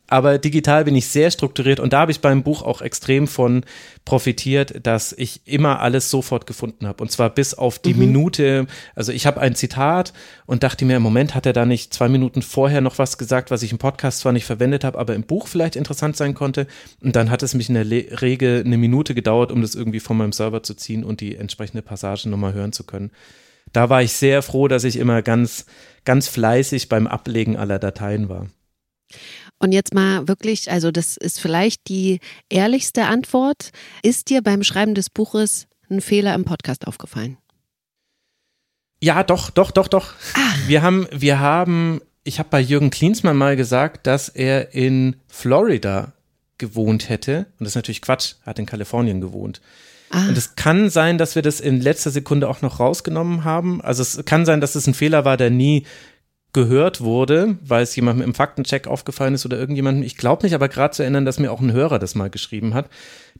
[0.07, 3.63] aber digital bin ich sehr strukturiert und da habe ich beim Buch auch extrem von
[4.05, 7.99] profitiert, dass ich immer alles sofort gefunden habe und zwar bis auf die mhm.
[7.99, 8.67] Minute.
[8.95, 10.13] Also ich habe ein Zitat
[10.45, 13.51] und dachte mir, im Moment hat er da nicht zwei Minuten vorher noch was gesagt,
[13.51, 16.67] was ich im Podcast zwar nicht verwendet habe, aber im Buch vielleicht interessant sein konnte.
[17.01, 19.99] Und dann hat es mich in der Le Regel eine Minute gedauert, um das irgendwie
[19.99, 23.11] von meinem Server zu ziehen und die entsprechende Passage nochmal hören zu können.
[23.73, 25.65] Da war ich sehr froh, dass ich immer ganz,
[26.05, 28.47] ganz fleißig beim Ablegen aller Dateien war.
[29.59, 33.71] Und jetzt mal wirklich, also das ist vielleicht die ehrlichste Antwort.
[34.03, 37.37] Ist dir beim Schreiben des Buches ein Fehler im Podcast aufgefallen?
[38.99, 40.13] Ja, doch, doch, doch, doch.
[40.33, 40.67] Ach.
[40.67, 46.13] Wir haben, wir haben, ich habe bei Jürgen Klinsmann mal gesagt, dass er in Florida
[46.57, 47.47] gewohnt hätte.
[47.59, 49.61] Und das ist natürlich Quatsch, er hat in Kalifornien gewohnt.
[50.09, 50.27] Ah.
[50.27, 53.81] Und es kann sein, dass wir das in letzter Sekunde auch noch rausgenommen haben.
[53.81, 55.85] Also es kann sein, dass es ein Fehler war, der nie
[56.57, 60.01] gehört wurde, weil es jemandem im Faktencheck aufgefallen ist oder irgendjemandem.
[60.01, 62.73] Ich glaube mich aber gerade zu erinnern, dass mir auch ein Hörer das mal geschrieben
[62.73, 62.89] hat.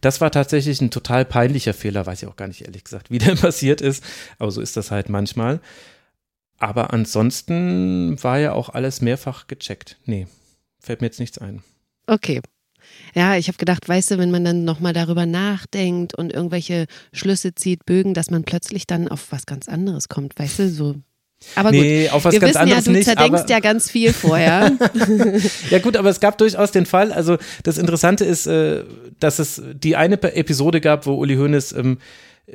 [0.01, 3.17] Das war tatsächlich ein total peinlicher Fehler, weiß ich auch gar nicht ehrlich gesagt, wie
[3.17, 4.03] der passiert ist.
[4.38, 5.62] Aber so ist das halt manchmal.
[6.60, 9.97] Aber ansonsten war ja auch alles mehrfach gecheckt.
[10.06, 10.27] Nee,
[10.80, 11.63] fällt mir jetzt nichts ein.
[12.06, 12.41] Okay.
[13.15, 17.56] Ja, ich habe gedacht, weißt du, wenn man dann nochmal darüber nachdenkt und irgendwelche Schlüsse
[17.56, 20.95] zieht, Bögen, dass man plötzlich dann auf was ganz anderes kommt, weißt du, so
[21.56, 23.91] aber nee, gut, auf was wir ganz wissen anderes ja, du nicht, zerdenkst ja ganz
[23.91, 24.71] viel vorher.
[25.69, 28.84] ja gut, aber es gab durchaus den Fall, also das Interessante ist, äh,
[29.19, 32.00] dass es die eine Episode gab, wo Uli Hoeneß ähm,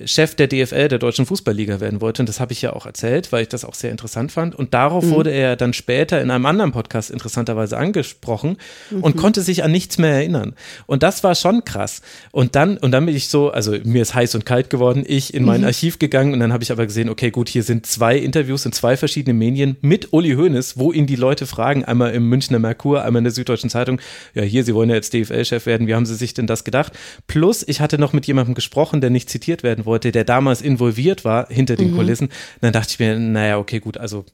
[0.07, 2.23] Chef der DFL, der Deutschen Fußballliga werden wollte.
[2.23, 4.55] Und das habe ich ja auch erzählt, weil ich das auch sehr interessant fand.
[4.55, 5.11] Und darauf mhm.
[5.11, 8.57] wurde er dann später in einem anderen Podcast interessanterweise angesprochen
[8.91, 9.03] mhm.
[9.03, 10.55] und konnte sich an nichts mehr erinnern.
[10.87, 12.01] Und das war schon krass.
[12.31, 15.35] Und dann, und dann bin ich so, also mir ist heiß und kalt geworden, ich
[15.35, 15.67] in mein mhm.
[15.67, 18.73] Archiv gegangen und dann habe ich aber gesehen, okay, gut, hier sind zwei Interviews in
[18.73, 23.05] zwei verschiedenen Medien mit Uli Hoeneß, wo ihn die Leute fragen, einmal im Münchner Merkur,
[23.05, 24.01] einmal in der Süddeutschen Zeitung,
[24.33, 26.95] ja, hier, Sie wollen ja jetzt DFL-Chef werden, wie haben Sie sich denn das gedacht?
[27.27, 30.63] Plus, ich hatte noch mit jemandem gesprochen, der nicht zitiert werden werden wollte, der damals
[30.63, 31.97] involviert war hinter den mhm.
[31.97, 32.29] Kulissen.
[32.61, 34.25] dann dachte ich mir, naja, okay, gut, also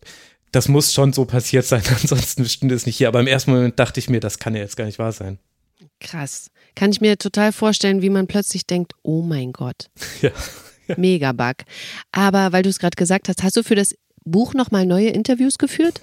[0.52, 3.08] das muss schon so passiert sein, ansonsten stimmt es nicht hier.
[3.08, 5.38] Aber im ersten Moment dachte ich mir, das kann ja jetzt gar nicht wahr sein.
[6.00, 6.50] Krass.
[6.74, 9.90] Kann ich mir total vorstellen, wie man plötzlich denkt, oh mein Gott.
[10.22, 10.30] Ja.
[10.86, 10.94] ja.
[10.96, 11.56] Mega Bug.
[12.12, 15.58] Aber weil du es gerade gesagt hast, hast du für das Buch nochmal neue Interviews
[15.58, 16.02] geführt?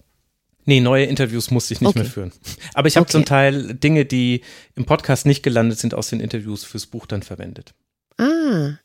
[0.65, 1.99] Nee, neue Interviews musste ich nicht okay.
[1.99, 2.31] mehr führen.
[2.73, 3.11] Aber ich habe okay.
[3.11, 4.41] zum Teil Dinge, die
[4.75, 7.73] im Podcast nicht gelandet sind, aus den Interviews fürs Buch dann verwendet.
[8.17, 8.77] Ah,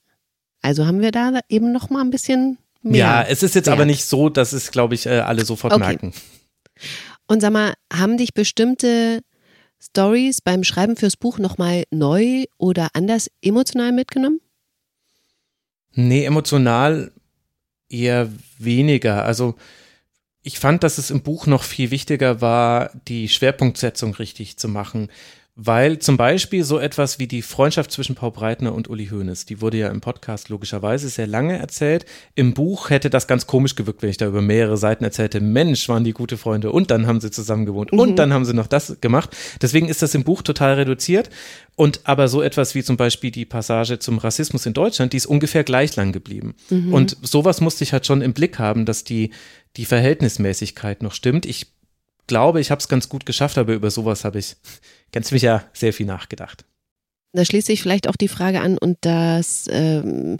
[0.62, 2.98] also haben wir da eben noch mal ein bisschen mehr.
[2.98, 3.76] Ja, es ist jetzt Wert.
[3.76, 5.84] aber nicht so, dass es, glaube ich, äh, alle sofort okay.
[5.84, 6.12] merken.
[7.26, 9.20] Und sag mal, haben dich bestimmte
[9.80, 14.40] Stories beim Schreiben fürs Buch noch mal neu oder anders emotional mitgenommen?
[15.92, 17.12] Nee, emotional
[17.88, 19.24] eher weniger.
[19.24, 19.56] Also
[20.42, 25.08] ich fand, dass es im Buch noch viel wichtiger war, die Schwerpunktsetzung richtig zu machen.
[25.56, 29.60] Weil zum Beispiel so etwas wie die Freundschaft zwischen Paul Breitner und Uli Hoeneß, die
[29.60, 32.06] wurde ja im Podcast logischerweise sehr lange erzählt.
[32.34, 35.88] Im Buch hätte das ganz komisch gewirkt, wenn ich da über mehrere Seiten erzählte, Mensch,
[35.88, 37.98] waren die gute Freunde und dann haben sie zusammen gewohnt mhm.
[37.98, 39.36] und dann haben sie noch das gemacht.
[39.60, 41.30] Deswegen ist das im Buch total reduziert.
[41.76, 45.26] Und aber so etwas wie zum Beispiel die Passage zum Rassismus in Deutschland, die ist
[45.26, 46.54] ungefähr gleich lang geblieben.
[46.68, 46.92] Mhm.
[46.92, 49.30] Und sowas musste ich halt schon im Blick haben, dass die,
[49.76, 51.46] die Verhältnismäßigkeit noch stimmt.
[51.46, 51.72] Ich
[52.26, 54.56] glaube, ich habe es ganz gut geschafft, aber über sowas habe ich
[55.12, 56.64] ganz sicher sehr viel nachgedacht.
[57.32, 60.38] Da schließt sich vielleicht auch die Frage an und das ähm,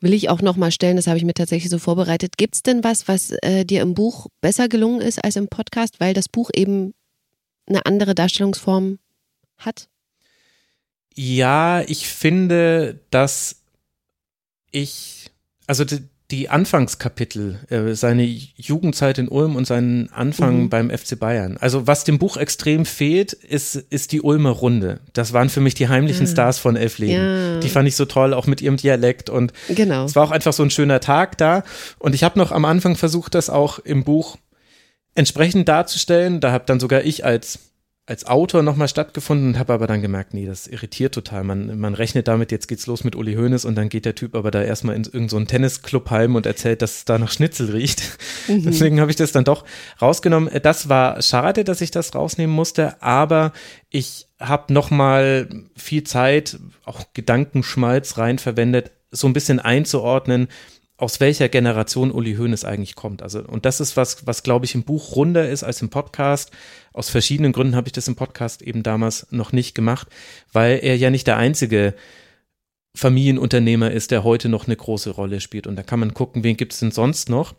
[0.00, 2.36] will ich auch nochmal stellen, das habe ich mir tatsächlich so vorbereitet.
[2.36, 5.98] Gibt es denn was, was äh, dir im Buch besser gelungen ist als im Podcast,
[5.98, 6.94] weil das Buch eben
[7.66, 8.98] eine andere Darstellungsform
[9.56, 9.88] hat?
[11.14, 13.62] Ja, ich finde, dass
[14.70, 15.30] ich,
[15.66, 15.84] also
[16.30, 20.70] die, Anfangskapitel, äh, seine Jugendzeit in Ulm und seinen Anfang mhm.
[20.70, 21.58] beim FC Bayern.
[21.58, 25.00] Also was dem Buch extrem fehlt, ist, ist die Ulmer Runde.
[25.12, 26.32] Das waren für mich die heimlichen ja.
[26.32, 27.14] Stars von Elfleben.
[27.14, 27.60] Ja.
[27.60, 30.04] Die fand ich so toll, auch mit ihrem Dialekt und genau.
[30.04, 31.62] es war auch einfach so ein schöner Tag da.
[31.98, 34.38] Und ich habe noch am Anfang versucht, das auch im Buch
[35.14, 36.40] entsprechend darzustellen.
[36.40, 37.58] Da habe dann sogar ich als
[38.06, 41.42] als Autor nochmal stattgefunden und habe aber dann gemerkt, nee, das irritiert total.
[41.42, 44.34] Man, man rechnet damit, jetzt geht's los mit Uli Hoeneß und dann geht der Typ
[44.34, 47.70] aber da erstmal in irgendeinen so Tennisclub heim und erzählt, dass es da nach Schnitzel
[47.70, 48.02] riecht.
[48.46, 48.64] Mhm.
[48.64, 49.64] Deswegen habe ich das dann doch
[50.02, 50.50] rausgenommen.
[50.62, 53.54] Das war schade, dass ich das rausnehmen musste, aber
[53.88, 60.48] ich habe nochmal viel Zeit, auch Gedankenschmalz rein verwendet, so ein bisschen einzuordnen,
[60.96, 63.22] aus welcher Generation Uli Hoeneß eigentlich kommt.
[63.22, 66.50] Also, und das ist was, was glaube ich im Buch runder ist als im Podcast.
[66.94, 70.08] Aus verschiedenen Gründen habe ich das im Podcast eben damals noch nicht gemacht,
[70.52, 71.94] weil er ja nicht der einzige
[72.96, 75.66] Familienunternehmer ist, der heute noch eine große Rolle spielt.
[75.66, 77.56] Und da kann man gucken, wen gibt es denn sonst noch?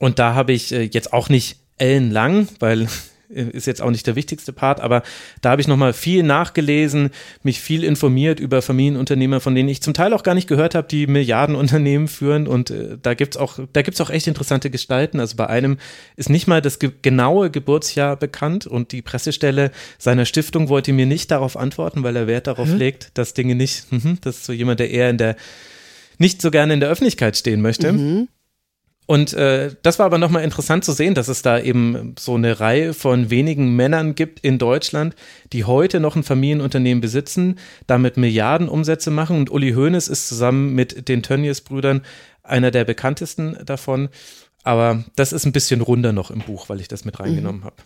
[0.00, 2.88] Und da habe ich äh, jetzt auch nicht ellenlang, weil
[3.32, 5.02] ist jetzt auch nicht der wichtigste Part, aber
[5.40, 7.10] da habe ich nochmal viel nachgelesen,
[7.42, 10.86] mich viel informiert über Familienunternehmer, von denen ich zum Teil auch gar nicht gehört habe,
[10.88, 15.20] die Milliardenunternehmen führen und äh, da gibt's auch, da gibt's auch echt interessante Gestalten.
[15.20, 15.78] Also bei einem
[16.16, 21.06] ist nicht mal das ge genaue Geburtsjahr bekannt und die Pressestelle seiner Stiftung wollte mir
[21.06, 22.76] nicht darauf antworten, weil er Wert darauf mhm.
[22.76, 25.36] legt, dass Dinge nicht, mh, das ist so jemand, der eher in der
[26.18, 27.92] nicht so gerne in der Öffentlichkeit stehen möchte.
[27.92, 28.28] Mhm.
[29.06, 32.60] Und äh, das war aber nochmal interessant zu sehen, dass es da eben so eine
[32.60, 35.16] Reihe von wenigen Männern gibt in Deutschland,
[35.52, 39.36] die heute noch ein Familienunternehmen besitzen, damit Milliarden Umsätze machen.
[39.36, 42.02] Und Uli Hoeneß ist zusammen mit den Tönnies-Brüdern
[42.42, 44.08] einer der bekanntesten davon.
[44.62, 47.64] Aber das ist ein bisschen runder noch im Buch, weil ich das mit reingenommen mhm.
[47.64, 47.76] habe.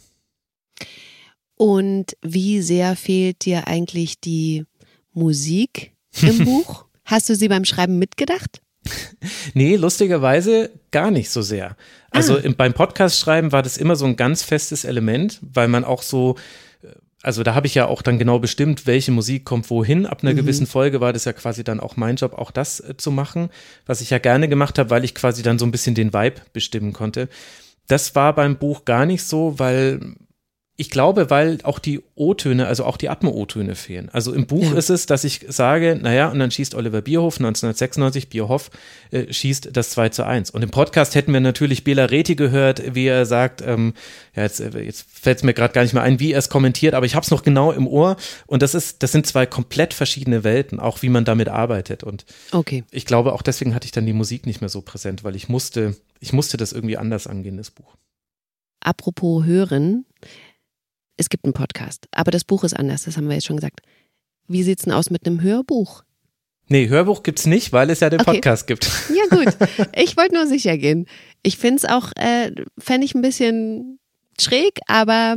[1.57, 4.67] Und wie sehr fehlt dir eigentlich die
[5.15, 6.85] Musik im Buch?
[7.05, 8.61] Hast du sie beim Schreiben mitgedacht?
[9.55, 11.77] Nee, lustigerweise gar nicht so sehr.
[12.11, 12.41] Also ah.
[12.41, 16.03] im, beim Podcast schreiben war das immer so ein ganz festes Element, weil man auch
[16.03, 16.37] so,
[16.83, 16.89] äh,
[17.23, 20.07] also da habe ich ja auch dann genau bestimmt, welche Musik kommt wohin.
[20.07, 20.37] Ab einer mhm.
[20.37, 23.51] gewissen Folge war das ja quasi dann auch mein Job, auch das äh, zu machen,
[23.87, 26.41] was ich ja gerne gemacht habe, weil ich quasi dann so ein bisschen den Vibe
[26.53, 27.29] bestimmen konnte.
[27.89, 30.17] Das war beim Buch gar nicht so, weil
[30.79, 34.11] ich glaube, weil auch die O-Töne, also auch die Atmo-O-Töne fehlen.
[34.13, 34.77] Also im Buch ja.
[34.77, 38.71] ist es, dass ich sage, naja, und dann schießt Oliver Bierhoff 1996, Bierhoff
[39.11, 40.51] äh, schießt das 2 zu 1.
[40.51, 43.95] Und im Podcast hätten wir natürlich Bela Reti gehört, wie er sagt, ähm,
[44.35, 46.51] ja, jetzt, äh, jetzt fällt es mir gerade gar nicht mehr ein, wie er es
[46.51, 48.17] kommentiert, aber ich habe es noch genau im Ohr.
[48.47, 52.05] Und das ist, das sind zwei komplett verschiedene Welten, auch wie man damit arbeitet.
[52.05, 52.85] Und okay.
[52.91, 55.49] ich glaube, auch deswegen hatte ich dann die Musik nicht mehr so präsent, weil ich
[55.49, 57.97] musste, ich musste das irgendwie anders angehen, das Buch.
[58.81, 60.05] Apropos hören,
[61.17, 63.81] es gibt einen Podcast, aber das Buch ist anders, das haben wir jetzt schon gesagt.
[64.49, 66.03] Wie sieht es denn aus mit einem Hörbuch?
[66.69, 68.33] Nee, Hörbuch gibt es nicht, weil es ja den okay.
[68.33, 68.91] Podcast gibt.
[69.09, 69.57] Ja, gut.
[69.97, 71.07] Ich wollte nur sicher gehen.
[71.43, 73.99] Ich finde es auch, äh, fände ich ein bisschen
[74.41, 75.37] schräg, aber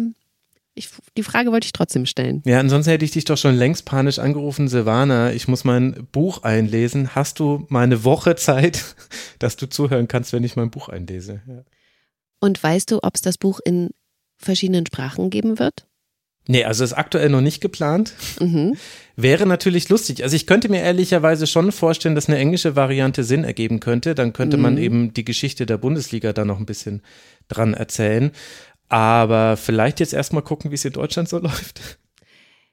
[0.73, 2.41] ich, die Frage wollte ich trotzdem stellen.
[2.45, 6.43] Ja, ansonsten hätte ich dich doch schon längst panisch angerufen, Silvana, ich muss mein Buch
[6.43, 7.15] einlesen.
[7.15, 8.95] Hast du mal eine Woche Zeit,
[9.39, 11.41] dass du zuhören kannst, wenn ich mein Buch einlese?
[11.47, 11.63] Ja.
[12.39, 13.89] Und weißt du, ob es das Buch in
[14.39, 15.85] verschiedenen Sprachen geben wird?
[16.47, 18.13] Nee, also ist aktuell noch nicht geplant.
[18.39, 18.75] Mhm.
[19.15, 20.23] Wäre natürlich lustig.
[20.23, 24.15] Also ich könnte mir ehrlicherweise schon vorstellen, dass eine englische Variante Sinn ergeben könnte.
[24.15, 24.63] Dann könnte mhm.
[24.63, 27.03] man eben die Geschichte der Bundesliga da noch ein bisschen
[27.49, 28.31] dran erzählen.
[28.87, 31.99] Aber vielleicht jetzt erstmal gucken, wie es in Deutschland so läuft.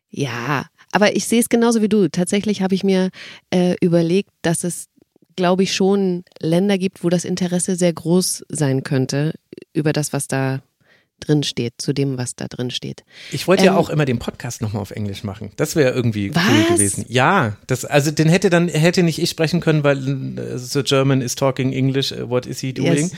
[0.08, 2.08] Ja, aber ich sehe es genauso wie du.
[2.08, 3.10] Tatsächlich habe ich mir
[3.50, 4.86] äh, überlegt, dass es,
[5.36, 9.34] glaube ich, schon Länder gibt, wo das Interesse sehr groß sein könnte
[9.74, 10.62] über das, was da
[11.20, 13.04] drin steht, zu dem, was da drin steht.
[13.32, 15.50] Ich wollte ähm, ja auch immer den Podcast nochmal auf Englisch machen.
[15.56, 16.42] Das wäre irgendwie was?
[16.48, 17.04] cool gewesen.
[17.08, 21.22] Ja, das, also den hätte dann, hätte nicht ich sprechen können, weil uh, The German
[21.22, 22.94] is talking English, uh, what is he doing?
[22.94, 23.12] Yes.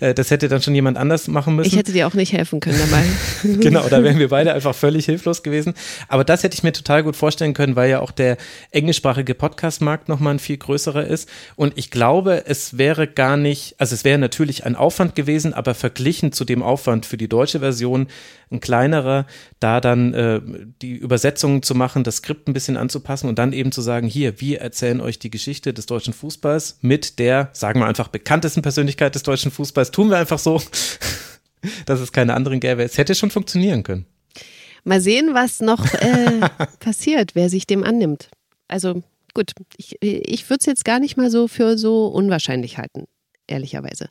[0.00, 1.68] Uh, das hätte dann schon jemand anders machen müssen.
[1.68, 3.04] Ich hätte dir auch nicht helfen können dabei.
[3.60, 5.74] genau, da wären wir beide einfach völlig hilflos gewesen.
[6.08, 8.36] Aber das hätte ich mir total gut vorstellen können, weil ja auch der
[8.70, 11.28] englischsprachige Podcast-Markt nochmal ein viel größerer ist.
[11.56, 15.74] Und ich glaube, es wäre gar nicht, also es wäre natürlich ein Aufwand gewesen, aber
[15.74, 18.08] verglichen zu dem Aufwand für die deutsche Version,
[18.50, 19.26] ein kleinerer,
[19.60, 20.40] da dann äh,
[20.82, 24.40] die Übersetzungen zu machen, das Skript ein bisschen anzupassen und dann eben zu sagen, hier,
[24.40, 29.14] wir erzählen euch die Geschichte des deutschen Fußballs mit der, sagen wir einfach, bekanntesten Persönlichkeit
[29.14, 29.92] des deutschen Fußballs.
[29.92, 30.60] Tun wir einfach so,
[31.86, 32.82] dass es keine anderen gäbe.
[32.82, 34.06] Es hätte schon funktionieren können.
[34.82, 36.40] Mal sehen, was noch äh,
[36.80, 38.30] passiert, wer sich dem annimmt.
[38.66, 39.02] Also
[39.34, 39.52] gut.
[39.76, 43.04] Ich, ich würde es jetzt gar nicht mal so für so unwahrscheinlich halten,
[43.46, 44.08] ehrlicherweise.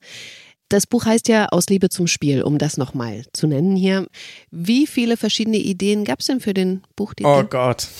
[0.69, 4.07] Das Buch heißt ja Aus Liebe zum Spiel, um das nochmal zu nennen hier.
[4.51, 7.29] Wie viele verschiedene Ideen gab es denn für den Buchtitel?
[7.29, 7.87] Oh Gott.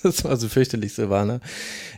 [0.00, 1.40] Das war so fürchterlich, Silvana.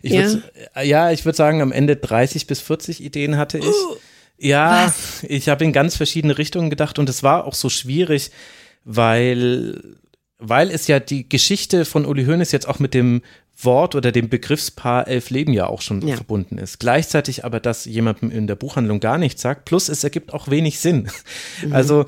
[0.01, 0.23] Ich ja.
[0.23, 0.51] Würd,
[0.85, 3.66] ja, ich würde sagen, am Ende 30 bis 40 Ideen hatte ich.
[3.66, 3.96] Uh,
[4.38, 5.23] ja, was?
[5.25, 8.31] ich habe in ganz verschiedene Richtungen gedacht und es war auch so schwierig,
[8.85, 9.99] weil,
[10.38, 13.20] weil es ja die Geschichte von Uli Hoeneß jetzt auch mit dem
[13.64, 16.16] Wort oder dem Begriffspaar elf Leben ja auch schon ja.
[16.16, 16.81] verbunden ist.
[16.81, 20.79] Gleichzeitig aber, dass jemandem in der Buchhandlung gar nichts sagt, plus es ergibt auch wenig
[20.81, 21.09] Sinn.
[21.64, 21.73] Mhm.
[21.73, 22.07] Also,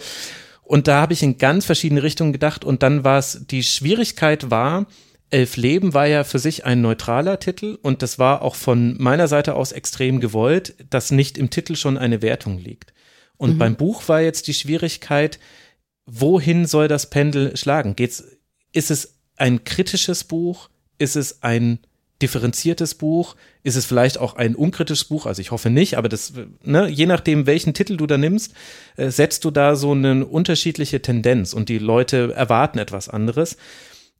[0.63, 4.51] und da habe ich in ganz verschiedene Richtungen gedacht und dann war es, die Schwierigkeit
[4.51, 4.87] war,
[5.31, 9.29] Elf Leben war ja für sich ein neutraler Titel und das war auch von meiner
[9.29, 12.93] Seite aus extrem gewollt, dass nicht im Titel schon eine Wertung liegt.
[13.39, 13.59] Und mhm.
[13.59, 15.39] beim Buch war jetzt die Schwierigkeit,
[16.05, 17.97] wohin soll das Pendel schlagen?
[17.97, 18.25] Geht's,
[18.73, 20.69] ist es ein kritisches Buch?
[21.03, 21.81] Ist es ein
[22.23, 23.35] differenziertes Buch?
[23.65, 25.27] Ist es vielleicht auch ein unkritisches Buch?
[25.27, 28.55] Also ich hoffe nicht, aber das, ne, je nachdem, welchen Titel du da nimmst,
[28.97, 33.57] äh, setzt du da so eine unterschiedliche Tendenz und die Leute erwarten etwas anderes.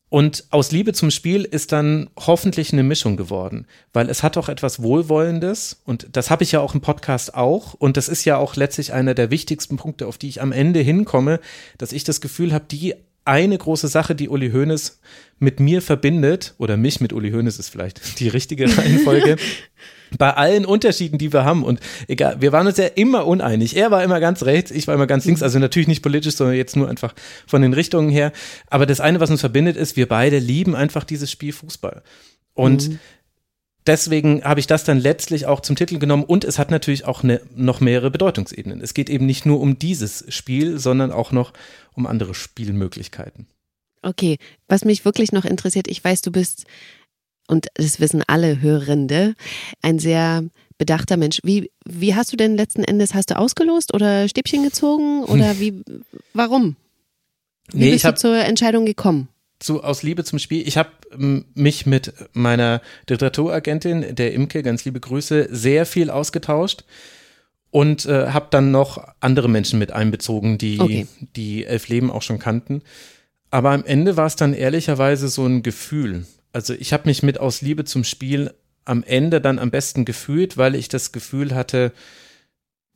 [0.09, 4.49] Und aus Liebe zum Spiel ist dann hoffentlich eine Mischung geworden, weil es hat auch
[4.49, 8.39] etwas Wohlwollendes und das habe ich ja auch im Podcast auch und das ist ja
[8.39, 11.39] auch letztlich einer der wichtigsten Punkte, auf die ich am Ende hinkomme,
[11.79, 15.01] dass ich das Gefühl habe, die eine große Sache, die Uli Hoeneß
[15.39, 19.37] mit mir verbindet, oder mich mit Uli Hoeneß ist vielleicht die richtige Reihenfolge,
[20.19, 21.65] bei allen Unterschieden, die wir haben.
[21.65, 23.77] Und egal, wir waren uns ja immer uneinig.
[23.77, 25.43] Er war immer ganz rechts, ich war immer ganz links.
[25.43, 27.15] Also natürlich nicht politisch, sondern jetzt nur einfach
[27.47, 28.33] von den Richtungen her.
[28.69, 32.03] Aber das eine, was uns verbindet, ist, wir beide lieben einfach dieses Spiel Fußball.
[32.55, 32.99] Und mhm
[33.87, 37.23] deswegen habe ich das dann letztlich auch zum Titel genommen und es hat natürlich auch
[37.23, 38.81] eine, noch mehrere Bedeutungsebenen.
[38.81, 41.53] Es geht eben nicht nur um dieses Spiel, sondern auch noch
[41.95, 43.47] um andere Spielmöglichkeiten.
[44.03, 46.65] Okay, was mich wirklich noch interessiert, ich weiß, du bist,
[47.47, 49.35] und das wissen alle Hörende,
[49.81, 50.45] ein sehr
[50.79, 51.39] bedachter Mensch.
[51.45, 55.83] Wie, wie hast du denn letzten Endes, hast du ausgelost oder Stäbchen gezogen oder wie,
[56.35, 56.77] warum?
[57.73, 59.29] Wie nee, bist du zur Entscheidung gekommen?
[59.63, 60.67] Zu, aus Liebe zum Spiel.
[60.67, 60.91] Ich habe
[61.55, 66.85] mich mit meiner Literaturagentin, der Imke, ganz liebe Grüße, sehr viel ausgetauscht
[67.71, 71.07] und äh, habe dann noch andere Menschen mit einbezogen, die okay.
[71.37, 72.83] die Elf Leben auch schon kannten.
[73.51, 76.27] Aber am Ende war es dann ehrlicherweise so ein Gefühl.
[76.53, 78.53] Also ich habe mich mit aus Liebe zum Spiel
[78.85, 81.93] am Ende dann am besten gefühlt, weil ich das Gefühl hatte,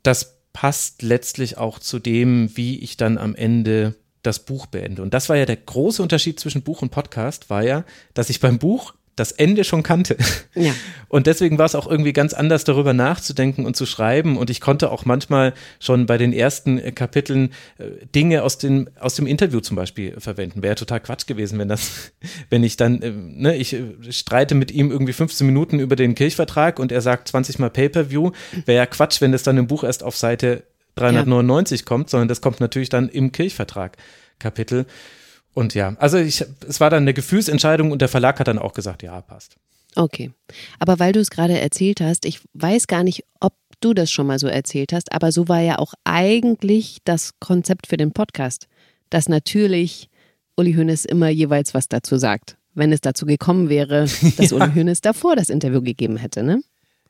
[0.02, 3.94] das passt letztlich auch zu dem, wie ich dann am Ende
[4.26, 5.02] das Buch beende.
[5.02, 7.84] Und das war ja der große Unterschied zwischen Buch und Podcast, war ja,
[8.14, 10.16] dass ich beim Buch das Ende schon kannte.
[10.54, 10.74] Ja.
[11.08, 14.36] Und deswegen war es auch irgendwie ganz anders, darüber nachzudenken und zu schreiben.
[14.36, 18.88] Und ich konnte auch manchmal schon bei den ersten äh, Kapiteln äh, Dinge aus dem,
[19.00, 20.62] aus dem Interview zum Beispiel verwenden.
[20.62, 22.12] Wäre total Quatsch gewesen, wenn das,
[22.50, 23.76] wenn ich dann, äh, ne, ich
[24.10, 28.32] streite mit ihm irgendwie 15 Minuten über den Kirchvertrag und er sagt 20 mal Pay-Per-View.
[28.66, 30.64] Wäre ja Quatsch, wenn das dann im Buch erst auf Seite
[30.96, 31.86] 399 ja.
[31.86, 33.96] kommt, sondern das kommt natürlich dann im Kirchvertrag
[34.38, 34.86] Kapitel.
[35.54, 38.74] Und ja, also ich, es war dann eine Gefühlsentscheidung und der Verlag hat dann auch
[38.74, 39.56] gesagt, ja, passt.
[39.94, 40.30] Okay.
[40.78, 44.26] Aber weil du es gerade erzählt hast, ich weiß gar nicht, ob du das schon
[44.26, 48.68] mal so erzählt hast, aber so war ja auch eigentlich das Konzept für den Podcast,
[49.08, 50.10] dass natürlich
[50.56, 54.06] Uli Hoeneß immer jeweils was dazu sagt, wenn es dazu gekommen wäre,
[54.36, 54.56] dass ja.
[54.56, 56.60] Uli Hoeneß davor das Interview gegeben hätte, ne?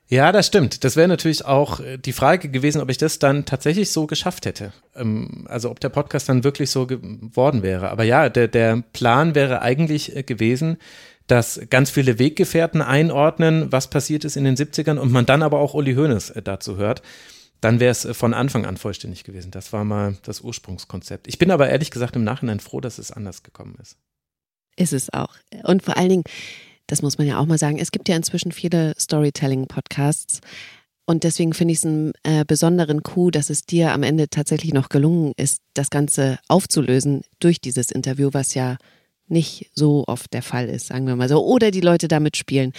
[0.09, 0.85] Ja, das stimmt.
[0.85, 4.47] Das wäre natürlich auch äh, die Frage gewesen, ob ich das dann tatsächlich so geschafft
[4.47, 4.73] hätte.
[4.95, 7.91] Ähm, also ob der Podcast dann wirklich so geworden wäre.
[7.91, 10.79] Aber ja, der, der Plan wäre eigentlich äh, gewesen,
[11.27, 15.59] dass ganz viele Weggefährten einordnen, was passiert ist in den 70ern und man dann aber
[15.59, 17.03] auch Uli Hoeneß äh, dazu hört.
[17.61, 19.51] Dann wäre es von Anfang an vollständig gewesen.
[19.51, 21.27] Das war mal das Ursprungskonzept.
[21.27, 23.97] Ich bin aber ehrlich gesagt im Nachhinein froh, dass es anders gekommen ist.
[24.77, 25.35] Ist es auch.
[25.65, 26.25] Und vor allen Dingen,
[26.87, 30.41] das muss man ja auch mal sagen, es gibt ja inzwischen viele Storytelling-Podcasts.
[31.05, 34.73] Und deswegen finde ich es einen äh, besonderen Coup, dass es dir am Ende tatsächlich
[34.73, 38.77] noch gelungen ist, das Ganze aufzulösen durch dieses Interview, was ja
[39.29, 41.45] nicht so oft der Fall ist, sagen wir mal so.
[41.45, 42.73] Oder die Leute damit spielen.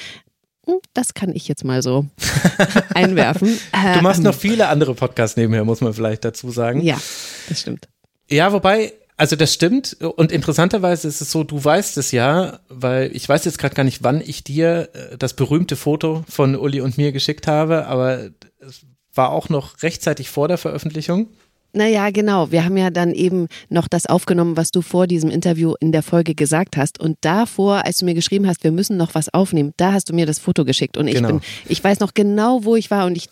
[0.65, 2.05] Hm, das kann ich jetzt mal so
[2.93, 3.57] einwerfen.
[3.71, 4.39] Du machst noch ähm.
[4.39, 6.81] viele andere Podcasts nebenher, muss man vielleicht dazu sagen.
[6.81, 6.99] Ja,
[7.47, 7.87] das stimmt.
[8.29, 13.15] Ja, wobei also das stimmt und interessanterweise ist es so, du weißt es ja, weil
[13.15, 16.81] ich weiß jetzt gerade gar nicht, wann ich dir äh, das berühmte Foto von Uli
[16.81, 21.31] und mir geschickt habe, aber es war auch noch rechtzeitig vor der Veröffentlichung.
[21.77, 22.51] Naja, genau.
[22.51, 26.01] Wir haben ja dann eben noch das aufgenommen, was du vor diesem Interview in der
[26.01, 26.99] Folge gesagt hast.
[26.99, 30.15] Und davor, als du mir geschrieben hast, wir müssen noch was aufnehmen, da hast du
[30.15, 30.97] mir das Foto geschickt.
[30.97, 31.27] Und ich genau.
[31.27, 33.05] bin, ich weiß noch genau, wo ich war.
[33.05, 33.29] Und ich,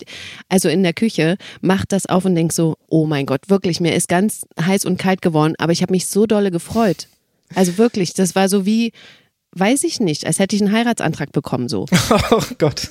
[0.48, 3.96] also in der Küche, mach das auf und denk so, oh mein Gott, wirklich, mir
[3.96, 7.08] ist ganz heiß und kalt geworden, aber ich habe mich so dolle gefreut.
[7.52, 8.92] Also wirklich, das war so wie,
[9.58, 11.86] weiß ich nicht, als hätte ich einen Heiratsantrag bekommen so.
[12.30, 12.88] Oh Gott.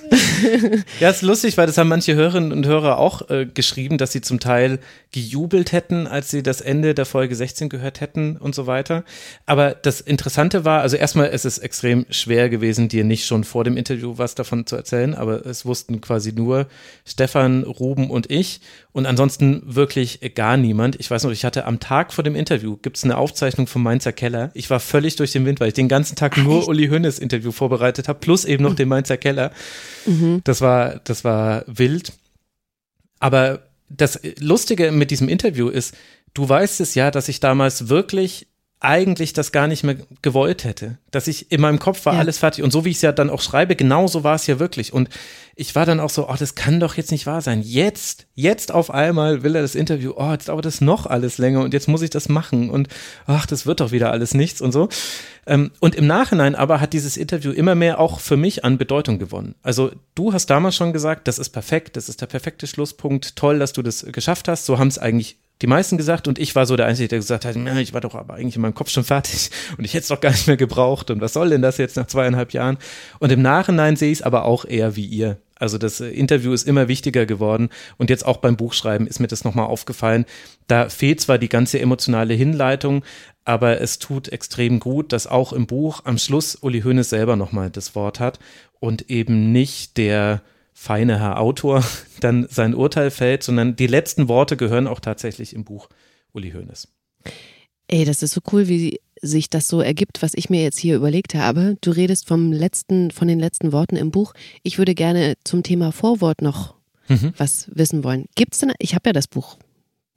[0.99, 4.21] Ja, ist lustig, weil das haben manche Hörerinnen und Hörer auch äh, geschrieben, dass sie
[4.21, 4.79] zum Teil
[5.11, 9.03] gejubelt hätten, als sie das Ende der Folge 16 gehört hätten und so weiter.
[9.45, 13.63] Aber das Interessante war, also erstmal ist es extrem schwer gewesen, dir nicht schon vor
[13.63, 16.67] dem Interview was davon zu erzählen, aber es wussten quasi nur
[17.05, 18.61] Stefan, Ruben und ich
[18.91, 20.99] und ansonsten wirklich gar niemand.
[20.99, 23.83] Ich weiß noch, ich hatte am Tag vor dem Interview, gibt es eine Aufzeichnung vom
[23.83, 24.51] Mainzer Keller.
[24.53, 27.19] Ich war völlig durch den Wind, weil ich den ganzen Tag nur nur Uli Hoeneß
[27.19, 28.77] Interview vorbereitet habe, plus eben noch mhm.
[28.77, 29.51] den Mainzer Keller.
[30.05, 30.41] Mhm.
[30.43, 32.13] Das war, das war wild.
[33.19, 35.95] Aber das Lustige mit diesem Interview ist,
[36.33, 38.47] du weißt es ja, dass ich damals wirklich
[38.81, 40.97] eigentlich das gar nicht mehr gewollt hätte.
[41.09, 42.19] Dass ich in meinem Kopf war ja.
[42.19, 42.63] alles fertig.
[42.63, 44.93] Und so wie ich es ja dann auch schreibe, genau so war es ja wirklich.
[44.93, 45.09] Und
[45.55, 47.61] ich war dann auch so, oh, das kann doch jetzt nicht wahr sein.
[47.63, 51.61] Jetzt, jetzt auf einmal will er das Interview, oh, jetzt dauert das noch alles länger
[51.61, 52.69] und jetzt muss ich das machen.
[52.69, 52.89] Und
[53.25, 54.89] ach, das wird doch wieder alles nichts und so.
[55.47, 59.17] Ähm, und im Nachhinein aber hat dieses Interview immer mehr auch für mich an Bedeutung
[59.17, 59.55] gewonnen.
[59.63, 63.57] Also du hast damals schon gesagt, das ist perfekt, das ist der perfekte Schlusspunkt, toll,
[63.57, 64.65] dass du das geschafft hast.
[64.65, 67.45] So haben es eigentlich die meisten gesagt und ich war so der Einzige, der gesagt
[67.45, 70.07] hat, ich war doch aber eigentlich in meinem Kopf schon fertig und ich hätte es
[70.09, 72.77] doch gar nicht mehr gebraucht und was soll denn das jetzt nach zweieinhalb Jahren?
[73.19, 75.37] Und im Nachhinein sehe ich es aber auch eher wie ihr.
[75.57, 79.27] Also das äh, Interview ist immer wichtiger geworden und jetzt auch beim Buchschreiben ist mir
[79.27, 80.25] das nochmal aufgefallen.
[80.67, 83.03] Da fehlt zwar die ganze emotionale Hinleitung,
[83.45, 87.69] aber es tut extrem gut, dass auch im Buch am Schluss Uli Hoeneß selber nochmal
[87.69, 88.39] das Wort hat
[88.79, 90.41] und eben nicht der
[90.75, 91.83] feine Herr Autor
[92.19, 95.89] dann sein Urteil fällt, sondern die letzten Worte gehören auch tatsächlich im Buch
[96.33, 96.89] Uli Hoeneß.
[97.87, 100.95] Ey, das ist so cool, wie sich das so ergibt, was ich mir jetzt hier
[100.95, 101.77] überlegt habe.
[101.81, 104.33] Du redest vom letzten, von den letzten Worten im Buch.
[104.63, 106.75] Ich würde gerne zum Thema Vorwort noch
[107.07, 107.33] mhm.
[107.37, 108.25] was wissen wollen.
[108.35, 109.57] Gibt's denn, ich habe ja das Buch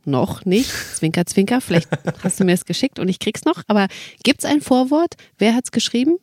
[0.05, 1.89] noch nicht, Zwinker, Zwinker, vielleicht
[2.25, 3.89] hast du mir es geschickt und ich krieg's noch, aber
[4.25, 5.15] gibt's ein Vorwort?
[5.37, 6.19] Wer hat's geschrieben?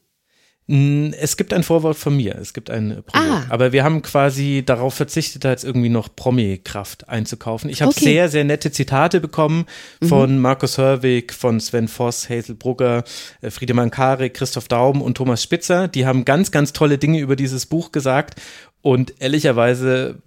[0.67, 3.29] Es gibt ein Vorwort von mir, es gibt ein Prolog.
[3.29, 3.45] Ah.
[3.49, 7.69] Aber wir haben quasi darauf verzichtet, da jetzt irgendwie noch Promi-Kraft einzukaufen.
[7.69, 8.03] Ich habe okay.
[8.03, 9.65] sehr, sehr nette Zitate bekommen
[10.01, 10.41] von mhm.
[10.41, 13.03] Markus Hörwig, von Sven Voss, Hazel Brugger,
[13.41, 15.87] äh, Friedemann Karik, Christoph Daum und Thomas Spitzer.
[15.87, 18.41] Die haben ganz, ganz tolle Dinge über dieses Buch gesagt.
[18.81, 20.23] Und ehrlicherweise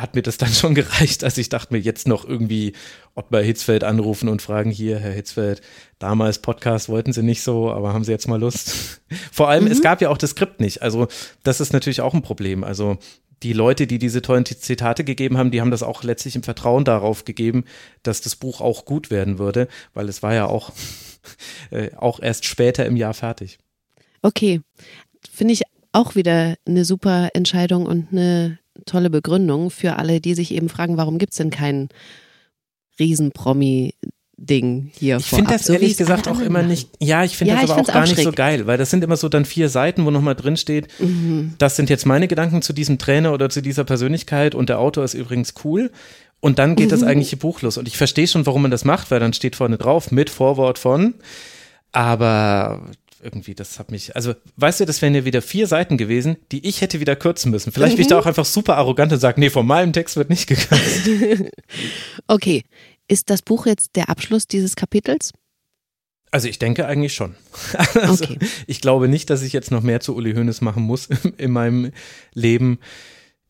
[0.00, 2.72] hat mir das dann schon gereicht, als ich dachte mir jetzt noch irgendwie
[3.14, 5.60] Ottmar Hitzfeld anrufen und fragen, hier, Herr Hitzfeld,
[5.98, 9.00] damals Podcast wollten Sie nicht so, aber haben Sie jetzt mal Lust?
[9.32, 9.70] Vor allem, mhm.
[9.70, 10.82] es gab ja auch das Skript nicht.
[10.82, 11.08] Also
[11.42, 12.62] das ist natürlich auch ein Problem.
[12.62, 12.98] Also
[13.42, 16.84] die Leute, die diese tollen Zitate gegeben haben, die haben das auch letztlich im Vertrauen
[16.84, 17.64] darauf gegeben,
[18.02, 20.72] dass das Buch auch gut werden würde, weil es war ja auch,
[21.70, 23.58] äh, auch erst später im Jahr fertig.
[24.22, 24.60] Okay,
[25.30, 30.52] finde ich auch wieder eine super Entscheidung und eine tolle Begründung für alle, die sich
[30.52, 31.88] eben fragen, warum gibt es denn keinen
[32.98, 33.94] Riesenpromi
[34.40, 37.60] Ding hier Ich finde das so ehrlich gesagt auch immer nicht, ja, ich finde ja,
[37.60, 40.04] das aber auch gar nicht so geil, weil das sind immer so dann vier Seiten,
[40.06, 41.54] wo nochmal drin steht, mhm.
[41.58, 45.04] das sind jetzt meine Gedanken zu diesem Trainer oder zu dieser Persönlichkeit und der Autor
[45.04, 45.90] ist übrigens cool.
[46.40, 46.90] Und dann geht mhm.
[46.90, 47.78] das eigentliche Buch los.
[47.78, 50.78] Und ich verstehe schon, warum man das macht, weil dann steht vorne drauf mit Vorwort
[50.78, 51.14] von.
[51.90, 52.82] Aber
[53.22, 56.66] irgendwie, das hat mich, also weißt du, das wären ja wieder vier Seiten gewesen, die
[56.66, 57.72] ich hätte wieder kürzen müssen.
[57.72, 57.96] Vielleicht mhm.
[57.96, 58.22] bin ich da mhm.
[58.22, 61.08] auch einfach super arrogant und sage, nee, von meinem Text wird nicht gekürzt.
[62.26, 62.62] okay,
[63.08, 65.32] ist das Buch jetzt der Abschluss dieses Kapitels?
[66.30, 67.34] Also ich denke eigentlich schon.
[67.94, 68.38] Also okay.
[68.66, 71.08] Ich glaube nicht, dass ich jetzt noch mehr zu Uli Hoeneß machen muss
[71.38, 71.92] in meinem
[72.34, 72.78] Leben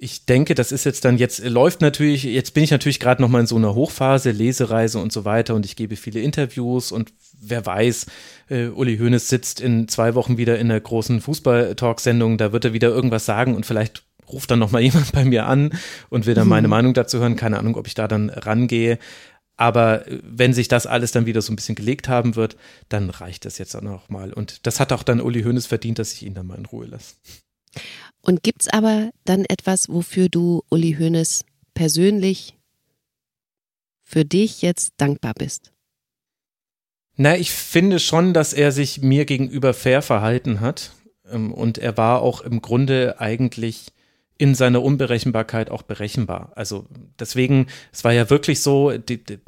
[0.01, 3.28] ich denke, das ist jetzt dann, jetzt läuft natürlich, jetzt bin ich natürlich gerade noch
[3.28, 7.12] mal in so einer Hochphase, Lesereise und so weiter und ich gebe viele Interviews und
[7.40, 8.07] wer weiß,
[8.49, 12.72] äh, Uli Hoeneß sitzt in zwei Wochen wieder in einer großen Fußball-Talk-Sendung, da wird er
[12.72, 15.72] wieder irgendwas sagen und vielleicht ruft dann noch mal jemand bei mir an
[16.11, 16.51] und will dann mhm.
[16.51, 17.36] meine Meinung dazu hören.
[17.36, 18.99] Keine Ahnung, ob ich da dann rangehe.
[19.57, 22.57] Aber äh, wenn sich das alles dann wieder so ein bisschen gelegt haben wird,
[22.88, 24.32] dann reicht das jetzt auch noch mal.
[24.32, 26.86] Und das hat auch dann Uli Hoeneß verdient, dass ich ihn dann mal in Ruhe
[26.86, 27.14] lasse.
[28.22, 31.44] Und gibt es aber dann etwas, wofür du Uli Hoeneß
[31.74, 32.56] persönlich
[34.02, 35.72] für dich jetzt dankbar bist?
[37.16, 40.92] Na, ich finde schon, dass er sich mir gegenüber fair verhalten hat.
[41.30, 43.92] Ähm, und er war auch im Grunde eigentlich
[44.38, 46.52] in seiner Unberechenbarkeit auch berechenbar.
[46.54, 46.86] Also
[47.18, 49.38] deswegen, es war ja wirklich so, die, die,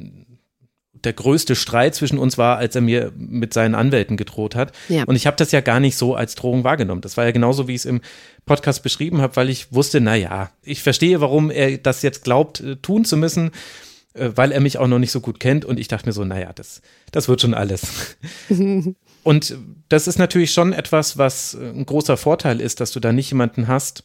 [1.04, 4.72] der größte Streit zwischen uns war, als er mir mit seinen Anwälten gedroht hat.
[4.88, 5.04] Ja.
[5.04, 7.00] Und ich habe das ja gar nicht so als Drohung wahrgenommen.
[7.00, 8.00] Das war ja genauso, wie ich es im
[8.46, 12.60] Podcast beschrieben habe, weil ich wusste, na ja, ich verstehe, warum er das jetzt glaubt,
[12.60, 13.50] äh, tun zu müssen,
[14.14, 15.64] äh, weil er mich auch noch nicht so gut kennt.
[15.64, 16.82] Und ich dachte mir so, naja, das,
[17.12, 18.16] das wird schon alles.
[19.22, 19.56] und
[19.88, 23.30] das ist natürlich schon etwas, was äh, ein großer Vorteil ist, dass du da nicht
[23.30, 24.04] jemanden hast,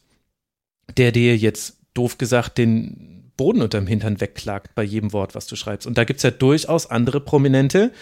[0.96, 5.56] der dir jetzt doof gesagt den Boden unterm Hintern wegklagt bei jedem Wort, was du
[5.56, 5.86] schreibst.
[5.86, 7.92] Und da gibt es ja durchaus andere Prominente.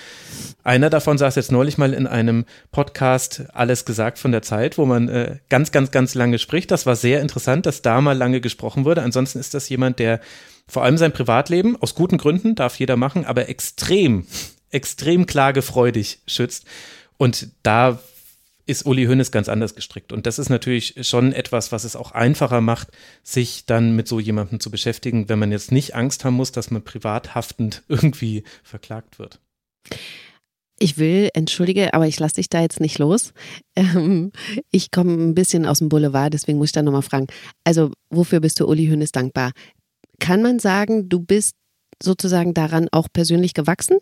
[0.62, 4.86] Einer davon saß jetzt neulich mal in einem Podcast Alles gesagt von der Zeit, wo
[4.86, 6.70] man äh, ganz, ganz, ganz lange spricht.
[6.70, 9.02] Das war sehr interessant, dass da mal lange gesprochen wurde.
[9.02, 10.20] Ansonsten ist das jemand, der
[10.66, 14.26] vor allem sein Privatleben, aus guten Gründen, darf jeder machen, aber extrem,
[14.70, 16.64] extrem klagefreudig schützt.
[17.16, 17.98] Und da
[18.66, 20.12] ist Uli Hoeneß ganz anders gestrickt.
[20.12, 22.88] Und das ist natürlich schon etwas, was es auch einfacher macht,
[23.22, 26.70] sich dann mit so jemandem zu beschäftigen, wenn man jetzt nicht Angst haben muss, dass
[26.70, 29.40] man privathaftend irgendwie verklagt wird.
[30.78, 33.32] Ich will, entschuldige, aber ich lasse dich da jetzt nicht los.
[33.76, 34.32] Ähm,
[34.70, 37.28] ich komme ein bisschen aus dem Boulevard, deswegen muss ich da nochmal fragen.
[37.62, 39.52] Also, wofür bist du Uli Hoeneß dankbar?
[40.18, 41.54] Kann man sagen, du bist
[42.02, 43.98] sozusagen daran auch persönlich gewachsen?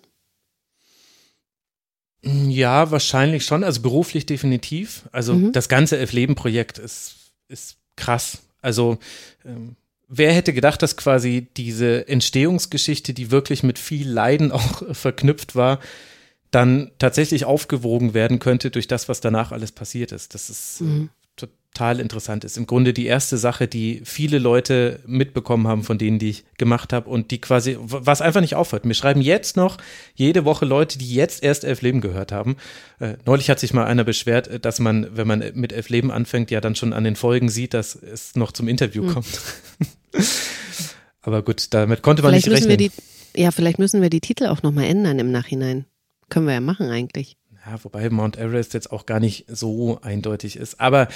[2.25, 3.65] Ja, wahrscheinlich schon.
[3.65, 5.09] Also beruflich definitiv.
[5.13, 5.53] Also mhm.
[5.53, 8.43] das ganze F-Leben-Projekt ist, ist krass.
[8.61, 8.99] Also
[9.45, 9.77] ähm,
[10.09, 15.81] wer hätte gedacht, dass quasi diese Entstehungsgeschichte, die wirklich mit viel Leiden auch verknüpft war,
[16.51, 20.35] dann tatsächlich aufgewogen werden könnte durch das, was danach alles passiert ist.
[20.35, 21.09] Das ist mhm
[21.73, 22.59] total interessant ist.
[22.59, 26.93] Im Grunde die erste Sache, die viele Leute mitbekommen haben, von denen, die ich gemacht
[26.93, 28.85] habe und die quasi, was einfach nicht aufhört.
[28.85, 29.79] Mir schreiben jetzt noch
[30.15, 32.57] jede Woche Leute, die jetzt erst Elf Leben gehört haben.
[33.01, 36.11] Äh, neulich hat sich mal einer beschwert, äh, dass man, wenn man mit Elf Leben
[36.11, 39.15] anfängt, ja dann schon an den Folgen sieht, dass es noch zum Interview mhm.
[39.15, 39.41] kommt.
[41.23, 42.77] Aber gut, damit konnte man vielleicht nicht rechnen.
[42.77, 42.91] Die,
[43.41, 45.87] ja, vielleicht müssen wir die Titel auch nochmal ändern im Nachhinein.
[46.29, 47.37] Können wir ja machen eigentlich.
[47.65, 50.81] Ja, wobei Mount Everest jetzt auch gar nicht so eindeutig ist.
[50.81, 51.07] Aber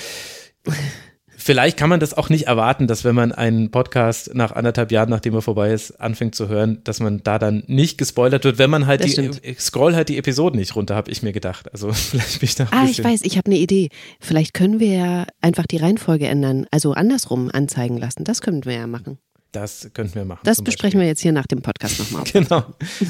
[1.47, 5.11] Vielleicht kann man das auch nicht erwarten, dass wenn man einen Podcast nach anderthalb Jahren,
[5.11, 8.69] nachdem er vorbei ist, anfängt zu hören, dass man da dann nicht gespoilert wird, wenn
[8.69, 9.61] man halt das die, stimmt.
[9.61, 11.71] scroll halt die Episoden nicht runter, habe ich mir gedacht.
[11.73, 13.91] Also vielleicht bin ich da Ah, ich weiß, ich habe eine Idee.
[14.19, 18.25] Vielleicht können wir ja einfach die Reihenfolge ändern, also andersrum anzeigen lassen.
[18.25, 19.19] Das könnten wir ja machen.
[19.53, 20.41] Das könnten wir machen.
[20.45, 22.25] Das besprechen wir jetzt hier nach dem Podcast nochmal.
[22.33, 22.65] genau,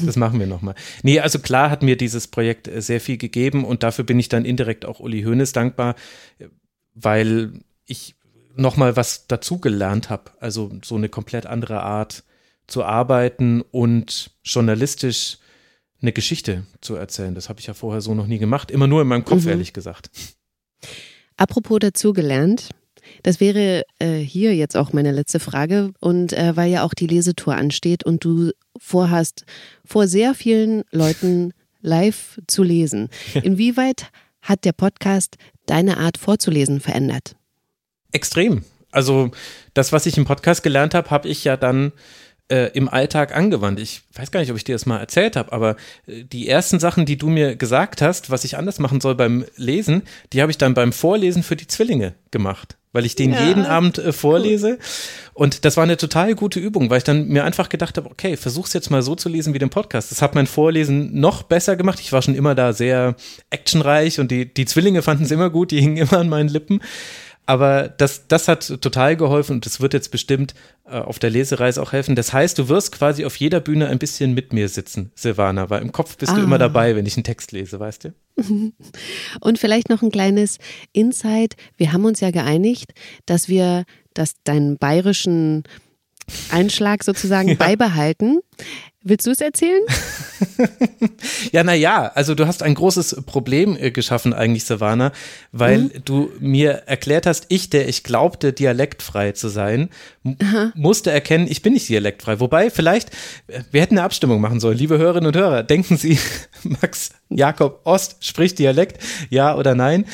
[0.05, 0.75] das machen wir nochmal.
[1.01, 4.45] Nee, also klar hat mir dieses Projekt sehr viel gegeben und dafür bin ich dann
[4.45, 5.95] indirekt auch Uli Hoeneß dankbar
[6.99, 7.51] weil
[7.85, 8.15] ich
[8.55, 10.31] nochmal was dazugelernt habe.
[10.39, 12.23] Also so eine komplett andere Art
[12.65, 15.37] zu arbeiten und journalistisch
[16.01, 17.33] eine Geschichte zu erzählen.
[17.33, 18.71] Das habe ich ja vorher so noch nie gemacht.
[18.71, 19.49] Immer nur in meinem Kopf, mhm.
[19.49, 20.09] ehrlich gesagt.
[21.37, 22.69] Apropos dazugelernt,
[23.23, 25.91] das wäre äh, hier jetzt auch meine letzte Frage.
[25.99, 29.45] Und äh, weil ja auch die Lesetour ansteht und du vorhast,
[29.85, 33.09] vor sehr vielen Leuten live zu lesen.
[33.43, 34.07] Inwieweit
[34.47, 37.35] hat der Podcast deine Art vorzulesen verändert?
[38.11, 38.63] Extrem.
[38.91, 39.31] Also
[39.73, 41.91] das, was ich im Podcast gelernt habe, habe ich ja dann
[42.49, 43.79] äh, im Alltag angewandt.
[43.79, 45.75] Ich weiß gar nicht, ob ich dir das mal erzählt habe, aber
[46.07, 49.45] äh, die ersten Sachen, die du mir gesagt hast, was ich anders machen soll beim
[49.55, 53.45] Lesen, die habe ich dann beim Vorlesen für die Zwillinge gemacht weil ich den ja.
[53.45, 54.77] jeden Abend äh, vorlese.
[55.33, 58.37] Und das war eine total gute Übung, weil ich dann mir einfach gedacht habe, okay,
[58.37, 60.11] versuch's jetzt mal so zu lesen wie den Podcast.
[60.11, 61.99] Das hat mein Vorlesen noch besser gemacht.
[61.99, 63.15] Ich war schon immer da sehr
[63.51, 66.81] actionreich und die, die Zwillinge fanden es immer gut, die hingen immer an meinen Lippen.
[67.47, 70.53] Aber das, das hat total geholfen und das wird jetzt bestimmt
[70.85, 72.13] äh, auf der Lesereise auch helfen.
[72.13, 75.81] Das heißt, du wirst quasi auf jeder Bühne ein bisschen mit mir sitzen, Silvana, weil
[75.81, 76.35] im Kopf bist ah.
[76.35, 78.13] du immer dabei, wenn ich einen Text lese, weißt du?
[79.39, 80.57] Und vielleicht noch ein kleines
[80.91, 81.55] Insight.
[81.77, 82.91] Wir haben uns ja geeinigt,
[83.25, 85.63] dass wir das deinen bayerischen
[86.51, 87.55] Einschlag sozusagen ja.
[87.55, 88.39] beibehalten.
[89.03, 89.81] Willst du es erzählen?
[91.53, 95.13] ja, naja, also du hast ein großes Problem äh, geschaffen eigentlich, Savannah,
[95.53, 95.91] weil mhm.
[96.03, 99.89] du mir erklärt hast, ich, der ich glaubte, dialektfrei zu sein,
[100.75, 102.41] musste erkennen, ich bin nicht dialektfrei.
[102.41, 103.11] Wobei, vielleicht,
[103.47, 104.77] äh, wir hätten eine Abstimmung machen sollen.
[104.77, 106.19] Liebe Hörerinnen und Hörer, denken Sie,
[106.63, 110.05] Max Jakob Ost spricht Dialekt, ja oder nein?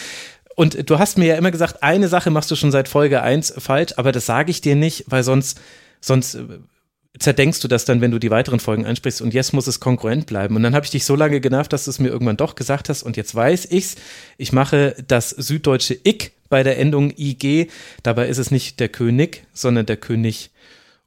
[0.56, 3.56] Und du hast mir ja immer gesagt, eine Sache machst du schon seit Folge 1
[3.58, 5.60] falsch, aber das sage ich dir nicht, weil sonst
[6.04, 6.46] sonst äh,
[7.18, 10.26] zerdenkst du das dann, wenn du die weiteren Folgen ansprichst und jetzt muss es konkurrent
[10.26, 10.56] bleiben.
[10.56, 12.90] Und dann habe ich dich so lange genervt, dass du es mir irgendwann doch gesagt
[12.90, 13.96] hast und jetzt weiß ich's.
[14.38, 17.70] Ich mache das süddeutsche Ik bei der Endung IG.
[18.02, 20.52] Dabei ist es nicht der König, sondern der König.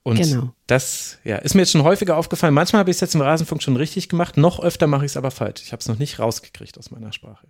[0.04, 0.52] Und genau.
[0.68, 2.54] das ja, ist mir jetzt schon häufiger aufgefallen.
[2.54, 5.16] Manchmal habe ich es jetzt im Rasenfunk schon richtig gemacht, noch öfter mache ich es
[5.16, 5.62] aber falsch.
[5.64, 7.48] Ich habe es noch nicht rausgekriegt aus meiner Sprache.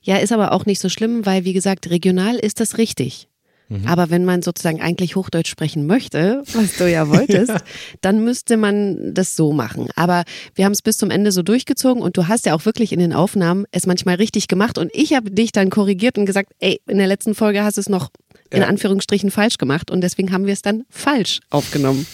[0.00, 3.28] Ja, ist aber auch nicht so schlimm, weil wie gesagt, regional ist das richtig.
[3.70, 3.86] Mhm.
[3.86, 7.60] Aber wenn man sozusagen eigentlich Hochdeutsch sprechen möchte, was du ja wolltest, ja.
[8.00, 9.88] dann müsste man das so machen.
[9.94, 10.24] Aber
[10.56, 12.98] wir haben es bis zum Ende so durchgezogen und du hast ja auch wirklich in
[12.98, 16.80] den Aufnahmen es manchmal richtig gemacht und ich habe dich dann korrigiert und gesagt, ey,
[16.88, 18.10] in der letzten Folge hast du es noch
[18.50, 18.64] in.
[18.64, 22.06] Anführungsstrichen falsch gemacht und deswegen haben wir es dann falsch aufgenommen.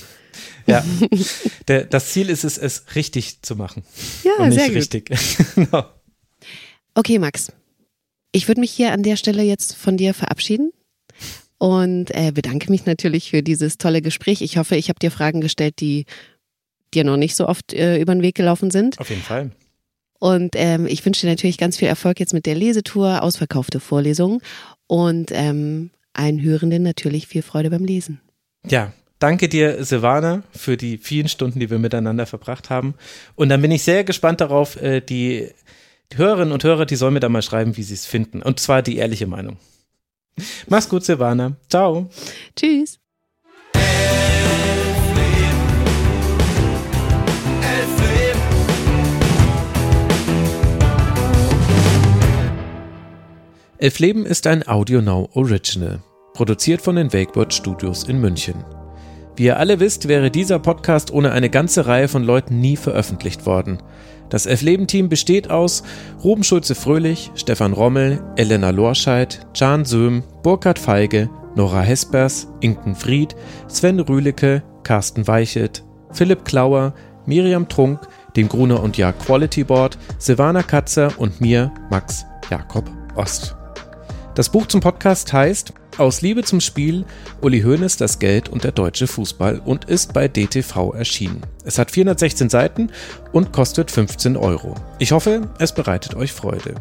[0.67, 0.85] Ja,
[1.69, 3.83] der, das Ziel ist es, es richtig zu machen.
[4.23, 4.77] Ja, und nicht sehr gut.
[4.77, 5.11] richtig.
[5.55, 5.85] genau.
[6.95, 7.51] Okay, Max.
[8.33, 10.73] Ich würde mich hier an der Stelle jetzt von dir verabschieden
[11.59, 14.43] und äh, bedanke mich natürlich für dieses tolle Gespräch.
[14.43, 16.05] Ich hoffe, ich habe dir Fragen gestellt, die
[16.95, 18.99] dir noch nicht so oft äh, über den Weg gelaufen sind.
[18.99, 19.51] Auf jeden Fall.
[20.19, 24.41] Und ähm, ich wünsche dir natürlich ganz viel Erfolg jetzt mit der Lesetour, ausverkaufte Vorlesungen
[24.87, 28.21] und ähm, allen Hörenden natürlich viel Freude beim Lesen.
[28.67, 32.95] Ja, danke dir, Silvana, für die vielen Stunden, die wir miteinander verbracht haben.
[33.35, 35.51] Und dann bin ich sehr gespannt darauf, äh, die
[36.15, 38.41] Hörerinnen und Hörer, die sollen mir da mal schreiben, wie sie es finden.
[38.41, 39.59] Und zwar die ehrliche Meinung.
[40.68, 41.57] Mach's gut, Silvana.
[41.68, 42.09] Ciao.
[42.55, 42.99] Tschüss.
[53.78, 56.01] Elf Leben ist ein Audio Now Original,
[56.32, 58.64] produziert von den Wakeword Studios in München.
[59.37, 63.45] Wie ihr alle wisst, wäre dieser Podcast ohne eine ganze Reihe von Leuten nie veröffentlicht
[63.45, 63.82] worden.
[64.29, 65.83] Das Elf-Leben-Team besteht aus
[66.22, 73.35] Ruben Schulze-Fröhlich, Stefan Rommel, Elena Lorscheid, Jan Söhm, Burkhard Feige, Nora Hespers, Inken Fried,
[73.68, 78.01] Sven Rühlecke, Carsten Weichelt, Philipp Klauer, Miriam Trunk,
[78.37, 82.85] dem Gruner und Jahr Quality Board, Silvana Katzer und mir, Max Jakob
[83.16, 83.56] Ost.
[84.37, 87.07] Das Buch zum Podcast heißt Aus Liebe zum Spiel,
[87.41, 91.41] Uli Hoeneß, das Geld und der deutsche Fußball und ist bei DTV erschienen.
[91.64, 92.91] Es hat 416 Seiten
[93.32, 94.74] und kostet 15 Euro.
[94.99, 96.74] Ich hoffe, es bereitet euch Freude.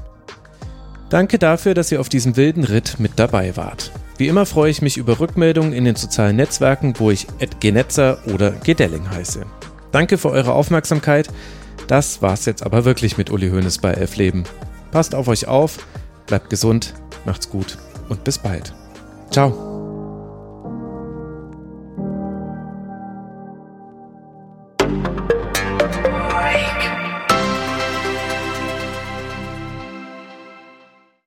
[1.08, 3.90] Danke dafür, dass ihr auf diesem wilden Ritt mit dabei wart.
[4.18, 7.26] Wie immer freue ich mich über Rückmeldungen in den sozialen Netzwerken, wo ich
[7.62, 9.46] Genetzer oder Gedelling heiße.
[9.94, 11.30] Danke für eure Aufmerksamkeit.
[11.88, 14.44] Das war's jetzt aber wirklich mit Uli Hoeneß bei Elf Leben.
[14.92, 15.78] Passt auf euch auf,
[16.28, 16.96] bleibt gesund
[17.26, 17.78] Macht's gut
[18.10, 18.74] und bis bald.
[19.32, 19.75] Ciao.